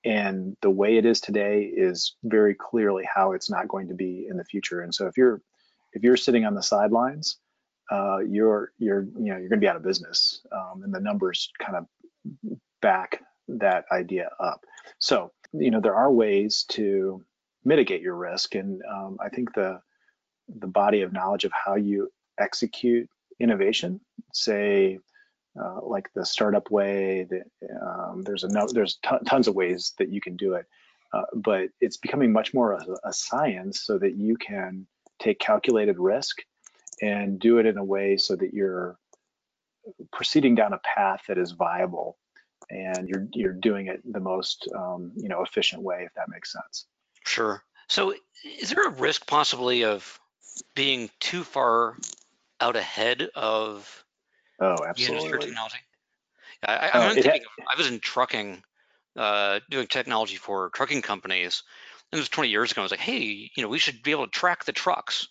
and 0.06 0.56
the 0.62 0.70
way 0.70 0.98
it 0.98 1.06
is 1.06 1.20
today 1.20 1.64
is 1.64 2.16
very 2.24 2.56
clearly 2.56 3.04
how 3.14 3.34
it's 3.34 3.50
not 3.50 3.68
going 3.68 3.88
to 3.88 3.94
be 3.94 4.28
in 4.30 4.38
the 4.38 4.46
future. 4.46 4.82
And 4.82 4.94
so 4.94 5.08
if 5.08 5.18
you're 5.18 5.42
if 5.94 6.04
you're 6.04 6.18
sitting 6.18 6.46
on 6.46 6.54
the 6.54 6.64
sidelines 6.64 7.38
uh, 7.92 8.20
you're 8.20 8.72
you're 8.78 9.04
you 9.04 9.32
know 9.32 9.38
you're 9.38 9.50
going 9.50 9.60
to 9.60 9.66
be 9.66 9.68
out 9.68 9.76
of 9.76 9.84
business 9.84 10.42
um, 10.52 10.84
and 10.84 10.94
the 10.94 11.00
numbers 11.00 11.52
kind 11.60 11.78
of 11.78 11.86
back 12.82 13.22
that 13.48 13.86
idea 13.92 14.30
up. 14.40 14.62
So 15.00 15.32
you 15.54 15.72
know 15.72 15.82
there 15.82 15.96
are 15.96 16.12
ways 16.12 16.66
to 16.70 17.24
mitigate 17.64 18.02
your 18.02 18.16
risk 18.16 18.54
and 18.54 18.80
um, 18.94 19.18
i 19.24 19.28
think 19.28 19.52
the 19.56 19.80
the 20.60 20.68
body 20.68 21.02
of 21.02 21.12
knowledge 21.12 21.44
of 21.44 21.52
how 21.52 21.76
you 21.76 22.12
execute 22.40 23.10
innovation, 23.40 24.00
say 24.34 25.00
uh, 25.62 25.80
like 25.84 26.10
the 26.14 26.26
startup 26.26 26.70
way. 26.72 27.28
That 27.30 27.44
um, 27.82 28.24
there's 28.24 28.44
a 28.44 28.50
no, 28.50 28.68
there's 28.72 29.00
tons 29.26 29.48
of 29.48 29.56
ways 29.56 29.94
that 29.98 30.10
you 30.10 30.22
can 30.22 30.36
do 30.36 30.54
it, 30.54 30.66
uh, 31.14 31.24
but 31.34 31.70
it's 31.82 31.98
becoming 31.98 32.32
much 32.32 32.54
more 32.54 32.74
a, 32.74 32.86
a, 33.04 33.14
science 33.14 33.82
so 33.82 33.98
that 34.00 34.16
you 34.16 34.38
can 34.38 34.86
take 35.20 35.40
calculated 35.40 35.98
risk 35.98 36.38
and 37.02 37.40
do 37.40 37.58
it 37.58 37.66
in 37.66 37.78
a 37.78 37.84
way 37.84 38.18
so 38.18 38.36
that 38.36 38.54
you're 38.54 38.98
proceeding 40.12 40.56
down 40.56 40.74
a 40.74 40.80
path 40.80 41.22
that 41.28 41.38
is 41.38 41.52
viable 41.52 42.18
and 42.70 43.08
you're 43.08 43.28
you're 43.34 43.54
doing 43.54 43.88
it 43.88 44.02
the 44.12 44.20
most 44.20 44.68
um, 44.76 45.12
you 45.16 45.30
know 45.30 45.44
efficient 45.44 45.82
way 45.82 46.04
if 46.06 46.14
that 46.16 46.30
makes 46.30 46.52
sense. 46.52 46.86
Sure. 47.26 47.64
So 47.88 48.14
is 48.60 48.70
there 48.70 48.88
a 48.88 48.92
risk 48.92 49.28
possibly 49.28 49.84
of 49.84 50.20
being 50.74 51.10
too 51.20 51.44
far 51.44 51.98
out 52.62 52.76
ahead 52.76 53.30
of 53.36 54.05
oh, 54.60 54.78
absolutely. 54.86 55.40
technology. 55.40 55.78
I, 56.64 56.90
I, 56.94 57.06
am 57.06 57.14
thinking 57.14 57.42
of, 57.42 57.66
I 57.72 57.78
was 57.78 57.88
in 57.88 58.00
trucking, 58.00 58.64
uh, 59.18 59.60
doing 59.70 59.88
technology 59.88 60.38
for 60.38 60.70
trucking 60.70 61.02
companies, 61.02 61.64
and 62.12 62.20
it 62.20 62.22
was 62.22 62.30
20 62.30 62.50
years 62.50 62.72
ago. 62.72 62.82
I 62.82 62.84
was 62.84 62.92
like, 62.92 63.00
hey, 63.00 63.52
you 63.56 63.64
know, 63.64 63.70
we 63.70 63.80
should 63.80 64.04
be 64.04 64.12
able 64.12 64.26
to 64.26 64.32
track 64.32 64.66
the 64.66 64.72
trucks. 64.72 65.28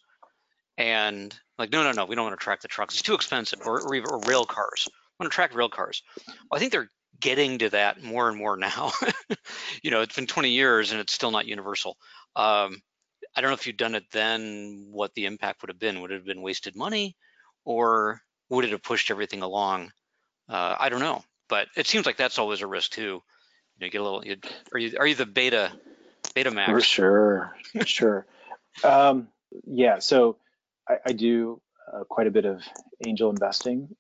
And 0.76 1.34
like, 1.58 1.70
no, 1.70 1.82
no, 1.82 1.92
no, 1.92 2.04
we 2.04 2.14
don't 2.14 2.24
want 2.24 2.38
to 2.38 2.42
track 2.42 2.60
the 2.60 2.68
trucks. 2.68 2.94
It's 2.94 3.02
too 3.02 3.14
expensive. 3.14 3.60
Or, 3.64 3.80
or, 3.80 3.96
or 4.10 4.20
rail 4.26 4.44
cars. 4.44 4.88
I 4.88 5.22
want 5.22 5.32
to 5.32 5.34
track 5.34 5.54
rail 5.54 5.68
cars. 5.68 6.02
Well, 6.26 6.36
I 6.52 6.58
think 6.58 6.72
they're 6.72 6.90
getting 7.20 7.58
to 7.58 7.70
that 7.70 8.02
more 8.02 8.28
and 8.28 8.36
more 8.36 8.56
now. 8.58 8.92
you 9.82 9.90
know, 9.90 10.00
it's 10.00 10.16
been 10.16 10.26
20 10.26 10.50
years 10.50 10.90
and 10.92 11.00
it's 11.00 11.12
still 11.12 11.30
not 11.30 11.46
universal. 11.46 11.96
Um, 12.36 12.82
I 13.36 13.40
don't 13.40 13.50
know 13.50 13.54
if 13.54 13.66
you'd 13.66 13.76
done 13.76 13.94
it 13.94 14.04
then, 14.12 14.88
what 14.90 15.14
the 15.14 15.26
impact 15.26 15.62
would 15.62 15.70
have 15.70 15.78
been. 15.78 16.00
Would 16.00 16.10
it 16.10 16.16
have 16.16 16.26
been 16.26 16.42
wasted 16.42 16.76
money 16.76 17.16
or 17.64 18.20
would 18.54 18.64
it 18.64 18.72
have 18.72 18.82
pushed 18.82 19.10
everything 19.10 19.42
along? 19.42 19.92
Uh, 20.48 20.76
I 20.78 20.88
don't 20.88 21.00
know, 21.00 21.22
but 21.48 21.68
it 21.76 21.86
seems 21.86 22.06
like 22.06 22.16
that's 22.16 22.38
always 22.38 22.60
a 22.60 22.66
risk 22.66 22.92
too. 22.92 23.02
You 23.02 23.80
know, 23.80 23.86
you 23.86 23.90
get 23.90 24.00
a 24.00 24.04
little, 24.04 24.24
You, 24.24 24.36
are 24.72 24.78
you, 24.78 24.96
are 24.98 25.06
you 25.06 25.14
the 25.14 25.26
beta, 25.26 25.72
Betamax? 26.34 26.66
For 26.66 26.80
sure, 26.80 27.56
sure. 27.84 28.26
Um, 28.82 29.28
yeah, 29.68 30.00
so 30.00 30.38
I, 30.88 30.96
I 31.06 31.12
do 31.12 31.62
uh, 31.92 32.02
quite 32.02 32.26
a 32.26 32.32
bit 32.32 32.44
of 32.44 32.60
angel 33.06 33.30
investing. 33.30 33.94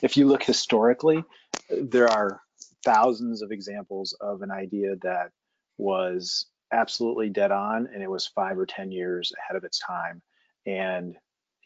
If 0.00 0.16
you 0.16 0.26
look 0.26 0.42
historically, 0.42 1.22
there 1.68 2.08
are 2.08 2.40
thousands 2.84 3.42
of 3.42 3.50
examples 3.50 4.16
of 4.20 4.42
an 4.42 4.50
idea 4.50 4.96
that 5.02 5.30
was 5.78 6.46
absolutely 6.72 7.30
dead 7.30 7.52
on 7.52 7.88
and 7.92 8.02
it 8.02 8.10
was 8.10 8.26
five 8.26 8.58
or 8.58 8.66
10 8.66 8.92
years 8.92 9.32
ahead 9.38 9.56
of 9.56 9.64
its 9.64 9.78
time. 9.78 10.22
And, 10.66 11.16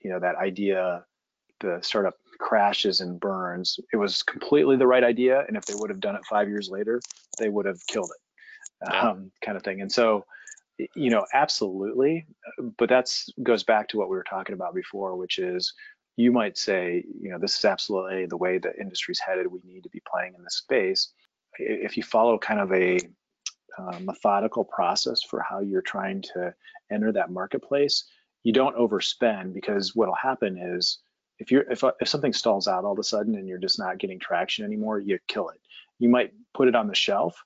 you 0.02 0.10
know, 0.10 0.20
that 0.20 0.36
idea, 0.36 1.04
the 1.60 1.78
startup 1.82 2.14
crashes 2.38 3.00
and 3.00 3.20
burns, 3.20 3.78
it 3.92 3.96
was 3.96 4.22
completely 4.22 4.76
the 4.76 4.86
right 4.86 5.04
idea. 5.04 5.44
And 5.46 5.56
if 5.56 5.66
they 5.66 5.74
would 5.76 5.90
have 5.90 6.00
done 6.00 6.16
it 6.16 6.24
five 6.24 6.48
years 6.48 6.70
later, 6.70 7.00
they 7.38 7.48
would 7.48 7.66
have 7.66 7.84
killed 7.86 8.10
it, 8.10 8.92
um, 8.92 9.30
kind 9.44 9.56
of 9.56 9.62
thing. 9.62 9.80
And 9.80 9.90
so, 9.90 10.24
you 10.94 11.10
know, 11.10 11.26
absolutely. 11.34 12.26
But 12.78 12.88
that's 12.88 13.28
goes 13.42 13.64
back 13.64 13.88
to 13.88 13.98
what 13.98 14.08
we 14.08 14.16
were 14.16 14.24
talking 14.24 14.54
about 14.54 14.74
before, 14.74 15.16
which 15.16 15.38
is 15.38 15.72
you 16.16 16.32
might 16.32 16.58
say, 16.58 17.04
you 17.20 17.30
know, 17.30 17.38
this 17.38 17.56
is 17.56 17.64
absolutely 17.64 18.26
the 18.26 18.36
way 18.36 18.58
the 18.58 18.76
industry's 18.80 19.20
headed. 19.20 19.46
We 19.46 19.60
need 19.64 19.84
to 19.84 19.90
be 19.90 20.02
playing 20.10 20.34
in 20.36 20.42
this 20.42 20.56
space. 20.56 21.12
If 21.58 21.96
you 21.96 22.02
follow 22.02 22.38
kind 22.38 22.60
of 22.60 22.72
a 22.72 22.98
uh, 23.78 23.98
methodical 24.00 24.64
process 24.64 25.22
for 25.22 25.40
how 25.40 25.60
you're 25.60 25.82
trying 25.82 26.22
to 26.34 26.52
enter 26.90 27.12
that 27.12 27.30
marketplace, 27.30 28.04
you 28.42 28.52
don't 28.52 28.76
overspend 28.76 29.54
because 29.54 29.94
what'll 29.94 30.14
happen 30.14 30.58
is 30.58 30.98
if 31.38 31.50
you're 31.50 31.70
if, 31.70 31.82
if 32.00 32.08
something 32.08 32.32
stalls 32.32 32.68
out 32.68 32.84
all 32.84 32.92
of 32.92 32.98
a 32.98 33.04
sudden 33.04 33.34
and 33.34 33.48
you're 33.48 33.58
just 33.58 33.78
not 33.78 33.98
getting 33.98 34.18
traction 34.18 34.64
anymore, 34.64 34.98
you 34.98 35.18
kill 35.28 35.48
it. 35.50 35.60
You 35.98 36.08
might 36.08 36.32
put 36.54 36.68
it 36.68 36.74
on 36.74 36.86
the 36.86 36.94
shelf 36.94 37.42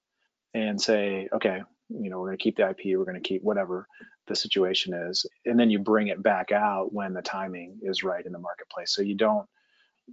and 0.54 0.80
say, 0.80 1.28
okay, 1.32 1.62
you 1.88 2.10
know, 2.10 2.18
we're 2.18 2.28
going 2.28 2.38
to 2.38 2.42
keep 2.42 2.56
the 2.56 2.68
IP, 2.68 2.98
we're 2.98 3.04
going 3.04 3.20
to 3.20 3.28
keep 3.28 3.42
whatever 3.42 3.86
the 4.26 4.36
situation 4.36 4.94
is, 4.94 5.26
and 5.46 5.58
then 5.58 5.70
you 5.70 5.78
bring 5.78 6.08
it 6.08 6.22
back 6.22 6.52
out 6.52 6.92
when 6.92 7.12
the 7.12 7.22
timing 7.22 7.78
is 7.82 8.02
right 8.02 8.24
in 8.24 8.32
the 8.32 8.38
marketplace. 8.38 8.94
So 8.94 9.02
you 9.02 9.14
don't 9.14 9.46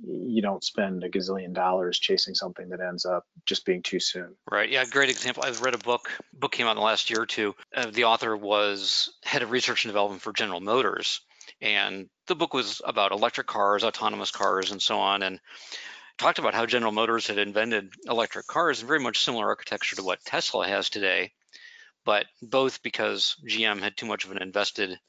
you 0.03 0.41
don't 0.41 0.63
spend 0.63 1.03
a 1.03 1.09
gazillion 1.09 1.53
dollars 1.53 1.99
chasing 1.99 2.35
something 2.35 2.69
that 2.69 2.79
ends 2.79 3.05
up 3.05 3.25
just 3.45 3.65
being 3.65 3.81
too 3.81 3.99
soon. 3.99 4.35
Right. 4.49 4.69
Yeah. 4.69 4.85
Great 4.85 5.09
example. 5.09 5.43
I've 5.43 5.61
read 5.61 5.73
a 5.73 5.79
book. 5.79 6.09
Book 6.33 6.51
came 6.51 6.67
out 6.67 6.71
in 6.71 6.77
the 6.77 6.83
last 6.83 7.09
year 7.09 7.21
or 7.21 7.25
two. 7.25 7.55
Uh, 7.75 7.89
the 7.91 8.03
author 8.03 8.37
was 8.37 9.09
head 9.23 9.41
of 9.41 9.51
research 9.51 9.85
and 9.85 9.89
development 9.89 10.21
for 10.21 10.31
General 10.31 10.59
Motors, 10.59 11.21
and 11.61 12.09
the 12.27 12.35
book 12.35 12.53
was 12.53 12.81
about 12.85 13.11
electric 13.11 13.47
cars, 13.47 13.83
autonomous 13.83 14.31
cars, 14.31 14.71
and 14.71 14.81
so 14.81 14.99
on, 14.99 15.23
and 15.23 15.39
talked 16.17 16.39
about 16.39 16.53
how 16.53 16.65
General 16.65 16.91
Motors 16.91 17.27
had 17.27 17.37
invented 17.37 17.93
electric 18.07 18.45
cars 18.47 18.81
in 18.81 18.87
very 18.87 18.99
much 18.99 19.23
similar 19.23 19.47
architecture 19.47 19.95
to 19.95 20.03
what 20.03 20.23
Tesla 20.25 20.67
has 20.67 20.89
today, 20.89 21.31
but 22.05 22.25
both 22.41 22.83
because 22.83 23.35
GM 23.47 23.79
had 23.79 23.95
too 23.95 24.05
much 24.05 24.25
of 24.25 24.31
an 24.31 24.41
invested 24.41 24.99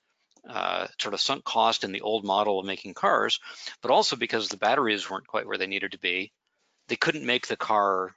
uh, 0.49 0.87
sort 0.99 1.15
of 1.15 1.21
sunk 1.21 1.45
cost 1.45 1.85
in 1.85 1.93
the 1.93 2.01
old 2.01 2.25
model 2.25 2.59
of 2.59 2.67
making 2.67 2.95
cars, 2.95 3.41
but 3.83 3.91
also 3.91 4.17
because 4.17 4.49
the 4.49 4.57
batteries 4.57 5.11
weren't 5.11 5.27
quite 5.27 5.47
where 5.47 5.59
they 5.59 5.67
needed 5.67 5.93
to 5.93 5.99
be. 5.99 6.33
They 6.89 6.97
couldn't 6.97 7.27
make 7.27 7.47
the 7.47 7.57
car. 7.57 8.15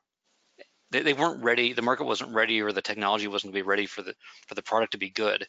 They, 0.92 1.02
they 1.02 1.14
weren't 1.14 1.44
ready. 1.44 1.74
The 1.74 1.82
market 1.82 2.06
wasn't 2.06 2.34
ready, 2.34 2.62
or 2.62 2.72
the 2.72 2.82
technology 2.82 3.28
wasn't 3.28 3.54
to 3.54 3.58
be 3.58 3.62
ready 3.62 3.86
for 3.86 4.04
the 4.04 4.16
for 4.48 4.56
the 4.56 4.62
product 4.62 4.94
to 4.94 4.98
be 4.98 5.10
good, 5.10 5.48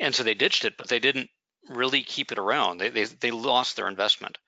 and 0.00 0.14
so 0.14 0.22
they 0.22 0.34
ditched 0.34 0.64
it. 0.64 0.76
But 0.76 0.88
they 0.88 1.00
didn't 1.00 1.28
really 1.68 2.02
keep 2.02 2.32
it 2.32 2.38
around. 2.38 2.78
They 2.78 2.90
they, 2.90 3.04
they 3.04 3.30
lost 3.30 3.76
their 3.76 3.88
investment. 3.88 4.38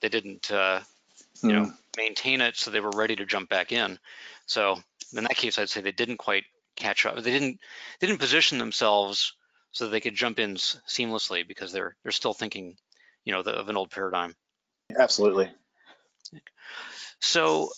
They 0.00 0.08
didn't 0.08 0.50
uh, 0.50 0.80
you 1.42 1.50
mm. 1.50 1.52
know 1.52 1.72
maintain 1.96 2.40
it, 2.40 2.56
so 2.56 2.70
they 2.70 2.80
were 2.80 2.90
ready 2.90 3.16
to 3.16 3.26
jump 3.26 3.48
back 3.48 3.72
in. 3.72 3.98
So 4.46 4.78
in 5.16 5.24
that 5.24 5.36
case, 5.36 5.58
I'd 5.58 5.68
say 5.68 5.80
they 5.80 5.92
didn't 5.92 6.18
quite 6.18 6.44
catch 6.76 7.06
up. 7.06 7.16
They 7.16 7.30
didn't 7.30 7.60
they 8.00 8.06
didn't 8.06 8.20
position 8.20 8.58
themselves 8.58 9.34
so 9.72 9.88
they 9.88 10.00
could 10.00 10.14
jump 10.14 10.38
in 10.38 10.54
seamlessly 10.54 11.46
because 11.46 11.72
they're 11.72 11.96
they're 12.02 12.12
still 12.12 12.34
thinking, 12.34 12.76
you 13.24 13.32
know, 13.32 13.42
the, 13.42 13.52
of 13.52 13.68
an 13.68 13.76
old 13.76 13.90
paradigm. 13.90 14.34
Absolutely. 14.96 15.50
So, 17.20 17.70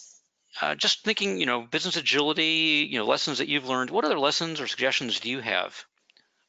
uh, 0.63 0.75
just 0.75 1.05
thinking, 1.05 1.39
you 1.39 1.45
know, 1.45 1.63
business 1.63 1.97
agility, 1.97 2.89
you 2.91 2.99
know, 2.99 3.05
lessons 3.05 3.39
that 3.39 3.49
you've 3.49 3.69
learned. 3.69 3.91
What 3.91 4.07
other 4.07 4.19
lessons 4.19 4.61
or 4.61 4.67
suggestions 4.67 5.21
do 5.21 5.29
you 5.29 5.41
have 5.41 5.85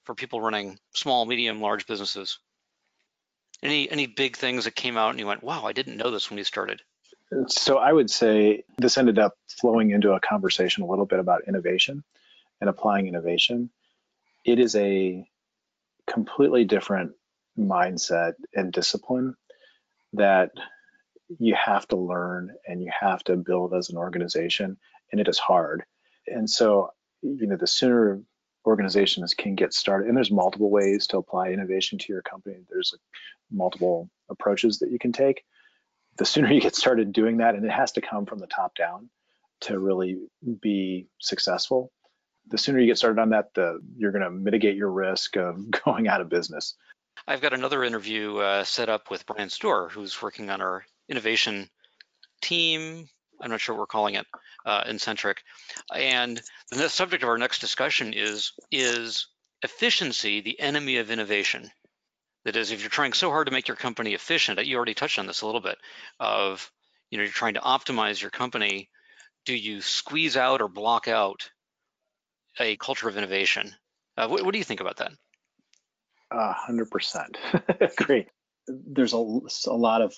for 0.05 0.15
people 0.15 0.41
running 0.41 0.79
small, 0.93 1.25
medium, 1.25 1.61
large 1.61 1.87
businesses? 1.87 2.39
Any 3.61 3.89
any 3.89 4.07
big 4.07 4.37
things 4.37 4.65
that 4.65 4.75
came 4.75 4.97
out 4.97 5.11
and 5.11 5.19
you 5.19 5.27
went, 5.27 5.43
wow, 5.43 5.65
I 5.65 5.73
didn't 5.73 5.97
know 5.97 6.11
this 6.11 6.29
when 6.29 6.37
we 6.37 6.43
started. 6.43 6.81
So 7.47 7.77
I 7.77 7.91
would 7.91 8.09
say 8.09 8.63
this 8.77 8.97
ended 8.97 9.17
up 9.17 9.33
flowing 9.47 9.91
into 9.91 10.13
a 10.13 10.19
conversation 10.19 10.83
a 10.83 10.87
little 10.87 11.05
bit 11.05 11.19
about 11.19 11.47
innovation 11.47 12.03
and 12.61 12.69
applying 12.69 13.07
innovation. 13.07 13.71
It 14.45 14.59
is 14.59 14.75
a 14.75 15.27
completely 16.07 16.65
different 16.65 17.13
mindset 17.57 18.33
and 18.53 18.71
discipline 18.71 19.35
that 20.13 20.51
you 21.39 21.55
have 21.55 21.87
to 21.87 21.95
learn 21.95 22.53
and 22.67 22.81
you 22.81 22.91
have 22.97 23.23
to 23.23 23.35
build 23.35 23.73
as 23.73 23.89
an 23.89 23.97
organization 23.97 24.77
and 25.11 25.19
it 25.19 25.27
is 25.27 25.39
hard 25.39 25.83
and 26.27 26.49
so 26.49 26.91
you 27.21 27.47
know 27.47 27.55
the 27.55 27.65
sooner 27.65 28.21
organizations 28.65 29.33
can 29.33 29.55
get 29.55 29.73
started 29.73 30.07
and 30.07 30.17
there's 30.17 30.31
multiple 30.31 30.69
ways 30.69 31.07
to 31.07 31.17
apply 31.17 31.49
innovation 31.49 31.97
to 31.97 32.11
your 32.11 32.21
company 32.21 32.57
there's 32.69 32.91
like 32.93 33.01
multiple 33.51 34.09
approaches 34.29 34.79
that 34.79 34.91
you 34.91 34.99
can 34.99 35.11
take 35.11 35.43
the 36.17 36.25
sooner 36.25 36.51
you 36.51 36.61
get 36.61 36.75
started 36.75 37.13
doing 37.13 37.37
that 37.37 37.55
and 37.55 37.65
it 37.65 37.71
has 37.71 37.91
to 37.91 38.01
come 38.01 38.25
from 38.25 38.39
the 38.39 38.47
top 38.47 38.75
down 38.75 39.09
to 39.61 39.79
really 39.79 40.17
be 40.61 41.07
successful 41.19 41.91
the 42.47 42.57
sooner 42.57 42.79
you 42.79 42.87
get 42.87 42.97
started 42.97 43.19
on 43.19 43.29
that, 43.29 43.53
the 43.53 43.79
you're 43.97 44.11
going 44.11 44.23
to 44.23 44.31
mitigate 44.31 44.75
your 44.75 44.91
risk 44.91 45.35
of 45.37 45.59
going 45.85 46.07
out 46.07 46.21
of 46.21 46.29
business. 46.29 46.75
I've 47.27 47.41
got 47.41 47.53
another 47.53 47.83
interview 47.83 48.37
uh, 48.37 48.63
set 48.63 48.89
up 48.89 49.09
with 49.09 49.25
Brian 49.25 49.49
Storr, 49.49 49.89
who's 49.89 50.21
working 50.21 50.49
on 50.49 50.61
our 50.61 50.85
innovation 51.09 51.69
team. 52.41 53.07
I'm 53.41 53.51
not 53.51 53.61
sure 53.61 53.75
what 53.75 53.81
we're 53.81 53.87
calling 53.87 54.15
it, 54.15 54.25
uh, 54.65 54.83
in 54.87 54.99
Centric. 54.99 55.41
And 55.93 56.41
the 56.71 56.89
subject 56.89 57.23
of 57.23 57.29
our 57.29 57.37
next 57.37 57.59
discussion 57.59 58.13
is 58.13 58.53
is 58.71 59.27
efficiency 59.61 60.41
the 60.41 60.59
enemy 60.59 60.97
of 60.97 61.11
innovation? 61.11 61.69
That 62.43 62.55
is, 62.55 62.71
if 62.71 62.81
you're 62.81 62.89
trying 62.89 63.13
so 63.13 63.31
hard 63.31 63.47
to 63.47 63.53
make 63.53 63.67
your 63.67 63.77
company 63.77 64.13
efficient, 64.13 64.63
you 64.65 64.75
already 64.75 64.93
touched 64.93 65.17
on 65.17 65.25
this 65.25 65.41
a 65.41 65.45
little 65.47 65.61
bit, 65.61 65.77
of 66.19 66.71
you 67.09 67.17
know 67.17 67.23
you're 67.23 67.31
trying 67.31 67.55
to 67.55 67.61
optimize 67.61 68.21
your 68.21 68.31
company. 68.31 68.89
Do 69.45 69.55
you 69.55 69.81
squeeze 69.81 70.37
out 70.37 70.61
or 70.61 70.67
block 70.67 71.07
out 71.07 71.49
a 72.59 72.75
culture 72.77 73.09
of 73.09 73.17
innovation. 73.17 73.73
Uh, 74.17 74.27
what, 74.27 74.43
what, 74.43 74.51
do 74.51 74.57
you 74.57 74.63
think 74.63 74.81
about 74.81 74.97
that? 74.97 75.11
Hundred 76.31 76.89
percent. 76.89 77.37
Great. 77.97 78.27
There's 78.67 79.13
a, 79.13 79.39
a 79.67 79.75
lot 79.75 80.01
of 80.01 80.15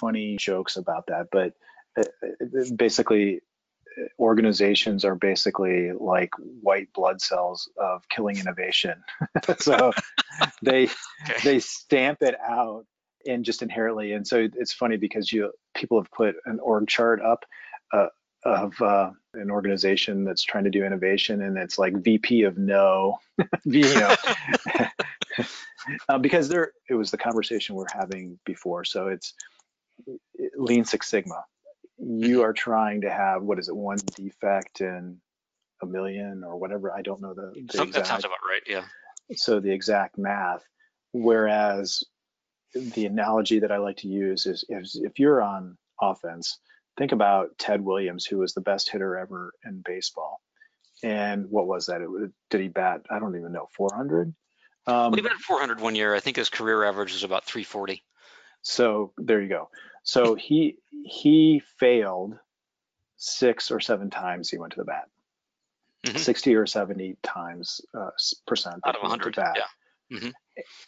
funny 0.00 0.36
jokes 0.38 0.76
about 0.76 1.06
that, 1.08 1.28
but 1.30 1.52
uh, 1.98 2.04
uh, 2.42 2.64
basically, 2.76 3.40
organizations 4.18 5.04
are 5.04 5.14
basically 5.14 5.92
like 5.92 6.30
white 6.60 6.92
blood 6.92 7.20
cells 7.20 7.68
of 7.76 8.08
killing 8.08 8.38
innovation. 8.38 9.02
so 9.58 9.92
they 10.62 10.84
okay. 10.84 11.40
they 11.44 11.58
stamp 11.58 12.22
it 12.22 12.36
out 12.40 12.84
and 13.26 13.44
just 13.44 13.62
inherently. 13.62 14.12
And 14.12 14.26
so 14.26 14.48
it's 14.56 14.72
funny 14.72 14.96
because 14.96 15.32
you 15.32 15.52
people 15.74 16.00
have 16.00 16.10
put 16.10 16.36
an 16.46 16.58
org 16.60 16.88
chart 16.88 17.20
up 17.20 17.44
uh, 17.92 18.08
of 18.44 18.80
uh, 18.80 19.10
an 19.34 19.50
organization 19.50 20.24
that's 20.24 20.42
trying 20.42 20.64
to 20.64 20.70
do 20.70 20.84
innovation 20.84 21.42
and 21.42 21.58
it's 21.58 21.78
like 21.78 21.94
VP 21.96 22.44
of 22.44 22.56
no, 22.56 23.18
you 23.64 23.94
know, 23.94 24.14
uh, 26.08 26.18
because 26.18 26.48
there 26.48 26.72
it 26.88 26.94
was 26.94 27.10
the 27.10 27.18
conversation 27.18 27.74
we're 27.74 27.86
having 27.92 28.38
before. 28.44 28.84
So 28.84 29.08
it's 29.08 29.34
Lean 30.56 30.84
Six 30.84 31.08
Sigma. 31.08 31.44
You 32.08 32.42
are 32.42 32.52
trying 32.52 33.02
to 33.02 33.10
have 33.10 33.42
what 33.42 33.58
is 33.58 33.68
it 33.68 33.76
one 33.76 33.98
defect 34.16 34.80
in 34.80 35.20
a 35.82 35.86
million 35.86 36.42
or 36.44 36.56
whatever. 36.56 36.92
I 36.92 37.02
don't 37.02 37.20
know 37.20 37.34
the, 37.34 37.52
the 37.54 37.60
exact, 37.60 37.92
that 37.92 38.06
sounds 38.06 38.24
about 38.24 38.38
right. 38.48 38.62
Yeah. 38.66 38.84
So 39.34 39.60
the 39.60 39.72
exact 39.72 40.18
math. 40.18 40.64
Whereas 41.12 42.04
the 42.74 43.06
analogy 43.06 43.60
that 43.60 43.72
I 43.72 43.78
like 43.78 43.98
to 43.98 44.08
use 44.08 44.46
is 44.46 44.64
if, 44.68 44.88
if 44.94 45.18
you're 45.18 45.42
on 45.42 45.76
offense 46.00 46.58
think 46.98 47.12
about 47.12 47.56
Ted 47.58 47.80
Williams, 47.80 48.26
who 48.26 48.38
was 48.38 48.52
the 48.52 48.60
best 48.60 48.90
hitter 48.90 49.16
ever 49.16 49.52
in 49.64 49.82
baseball. 49.84 50.42
And 51.02 51.46
what 51.48 51.68
was 51.68 51.86
that? 51.86 52.02
It, 52.02 52.32
did 52.50 52.60
he 52.60 52.68
bat? 52.68 53.02
I 53.08 53.20
don't 53.20 53.36
even 53.36 53.52
know. 53.52 53.68
400. 53.76 54.34
Um, 54.86 54.94
well, 54.94 55.12
he 55.12 55.22
batted 55.22 55.38
400 55.38 55.80
one 55.80 55.94
year. 55.94 56.14
I 56.14 56.20
think 56.20 56.36
his 56.36 56.48
career 56.48 56.84
average 56.84 57.14
is 57.14 57.22
about 57.22 57.44
340. 57.44 58.02
So 58.62 59.12
there 59.16 59.40
you 59.40 59.48
go. 59.48 59.70
So 60.08 60.34
he 60.34 60.76
he 61.04 61.60
failed 61.78 62.38
six 63.18 63.70
or 63.70 63.78
seven 63.78 64.08
times. 64.08 64.48
He 64.48 64.56
went 64.56 64.72
to 64.72 64.78
the 64.78 64.86
bat. 64.86 65.06
Mm-hmm. 66.06 66.16
60 66.16 66.54
or 66.54 66.64
70 66.64 67.16
times 67.22 67.82
uh, 67.92 68.08
percent 68.46 68.76
out 68.86 68.96
of 68.96 69.02
100. 69.02 69.36
Yeah. 69.36 69.52
Mm-hmm. 70.10 70.30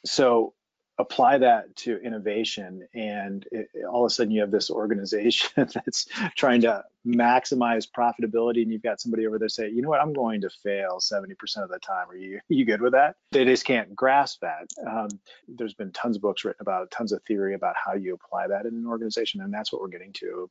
So 0.07 0.55
apply 1.01 1.39
that 1.39 1.75
to 1.75 1.97
innovation 1.99 2.87
and 2.95 3.47
it, 3.51 3.69
all 3.91 4.05
of 4.05 4.11
a 4.11 4.11
sudden 4.11 4.33
you 4.33 4.41
have 4.41 4.51
this 4.51 4.71
organization 4.71 5.51
that's 5.57 6.07
trying 6.37 6.61
to 6.61 6.85
maximize 7.07 7.89
profitability 7.91 8.63
and 8.63 8.71
you've 8.71 8.83
got 8.83 9.01
somebody 9.01 9.27
over 9.27 9.39
there 9.39 9.49
say 9.49 9.69
you 9.69 9.83
know 9.83 9.89
what? 9.89 10.01
I'm 10.01 10.13
going 10.13 10.41
to 10.43 10.51
fail 10.63 10.99
70% 11.01 11.33
of 11.63 11.71
the 11.71 11.79
time. 11.79 12.09
Are 12.11 12.17
you 12.17 12.41
you 12.49 12.65
good 12.65 12.83
with 12.83 12.93
that? 12.93 13.17
They 13.33 13.45
just 13.45 13.65
can't 13.65 13.95
grasp 13.95 14.41
that. 14.43 14.69
Um, 14.87 15.09
there's 15.49 15.75
been 15.75 15.93
tons 15.93 16.17
of 16.17 16.23
books 16.23 16.45
written 16.45 16.61
about 16.61 16.91
tons 16.91 17.13
of 17.13 17.23
theory 17.25 17.55
about 17.55 17.75
how 17.83 17.95
you 17.95 18.15
apply 18.15 18.49
that 18.49 18.67
in 18.67 18.75
an 18.75 18.87
organization 18.87 19.41
and 19.41 19.53
that's 19.53 19.73
what 19.73 19.81
we're 19.81 19.89
getting 19.89 20.13
to. 20.15 20.51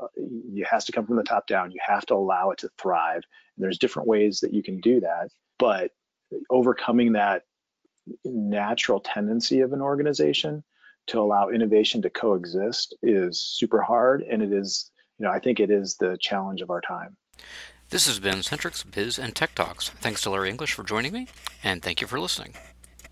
Uh, 0.00 0.06
it 0.16 0.66
has 0.66 0.84
to 0.86 0.92
come 0.92 1.06
from 1.06 1.16
the 1.16 1.22
top 1.22 1.46
down. 1.46 1.70
You 1.70 1.80
have 1.86 2.06
to 2.06 2.14
allow 2.14 2.50
it 2.50 2.58
to 2.58 2.70
thrive. 2.78 3.22
And 3.56 3.64
there's 3.64 3.78
different 3.78 4.08
ways 4.08 4.40
that 4.40 4.52
you 4.52 4.62
can 4.62 4.80
do 4.80 5.00
that 5.00 5.30
but 5.58 5.90
overcoming 6.50 7.12
that 7.12 7.42
natural 8.24 9.00
tendency 9.00 9.60
of 9.60 9.72
an 9.72 9.80
organization 9.80 10.62
to 11.06 11.20
allow 11.20 11.48
innovation 11.48 12.02
to 12.02 12.10
coexist 12.10 12.94
is 13.02 13.40
super 13.40 13.80
hard 13.80 14.22
and 14.22 14.42
it 14.42 14.52
is 14.52 14.90
you 15.18 15.24
know 15.24 15.32
i 15.32 15.38
think 15.38 15.60
it 15.60 15.70
is 15.70 15.96
the 15.96 16.16
challenge 16.20 16.60
of 16.60 16.70
our 16.70 16.80
time 16.80 17.16
this 17.90 18.06
has 18.06 18.18
been 18.18 18.42
Centric's 18.42 18.82
Biz 18.82 19.18
and 19.18 19.34
Tech 19.34 19.54
Talks. 19.54 19.88
Thanks 19.88 20.20
to 20.20 20.28
Larry 20.28 20.50
English 20.50 20.74
for 20.74 20.82
joining 20.82 21.10
me, 21.10 21.26
and 21.64 21.82
thank 21.82 22.02
you 22.02 22.06
for 22.06 22.20
listening. 22.20 22.52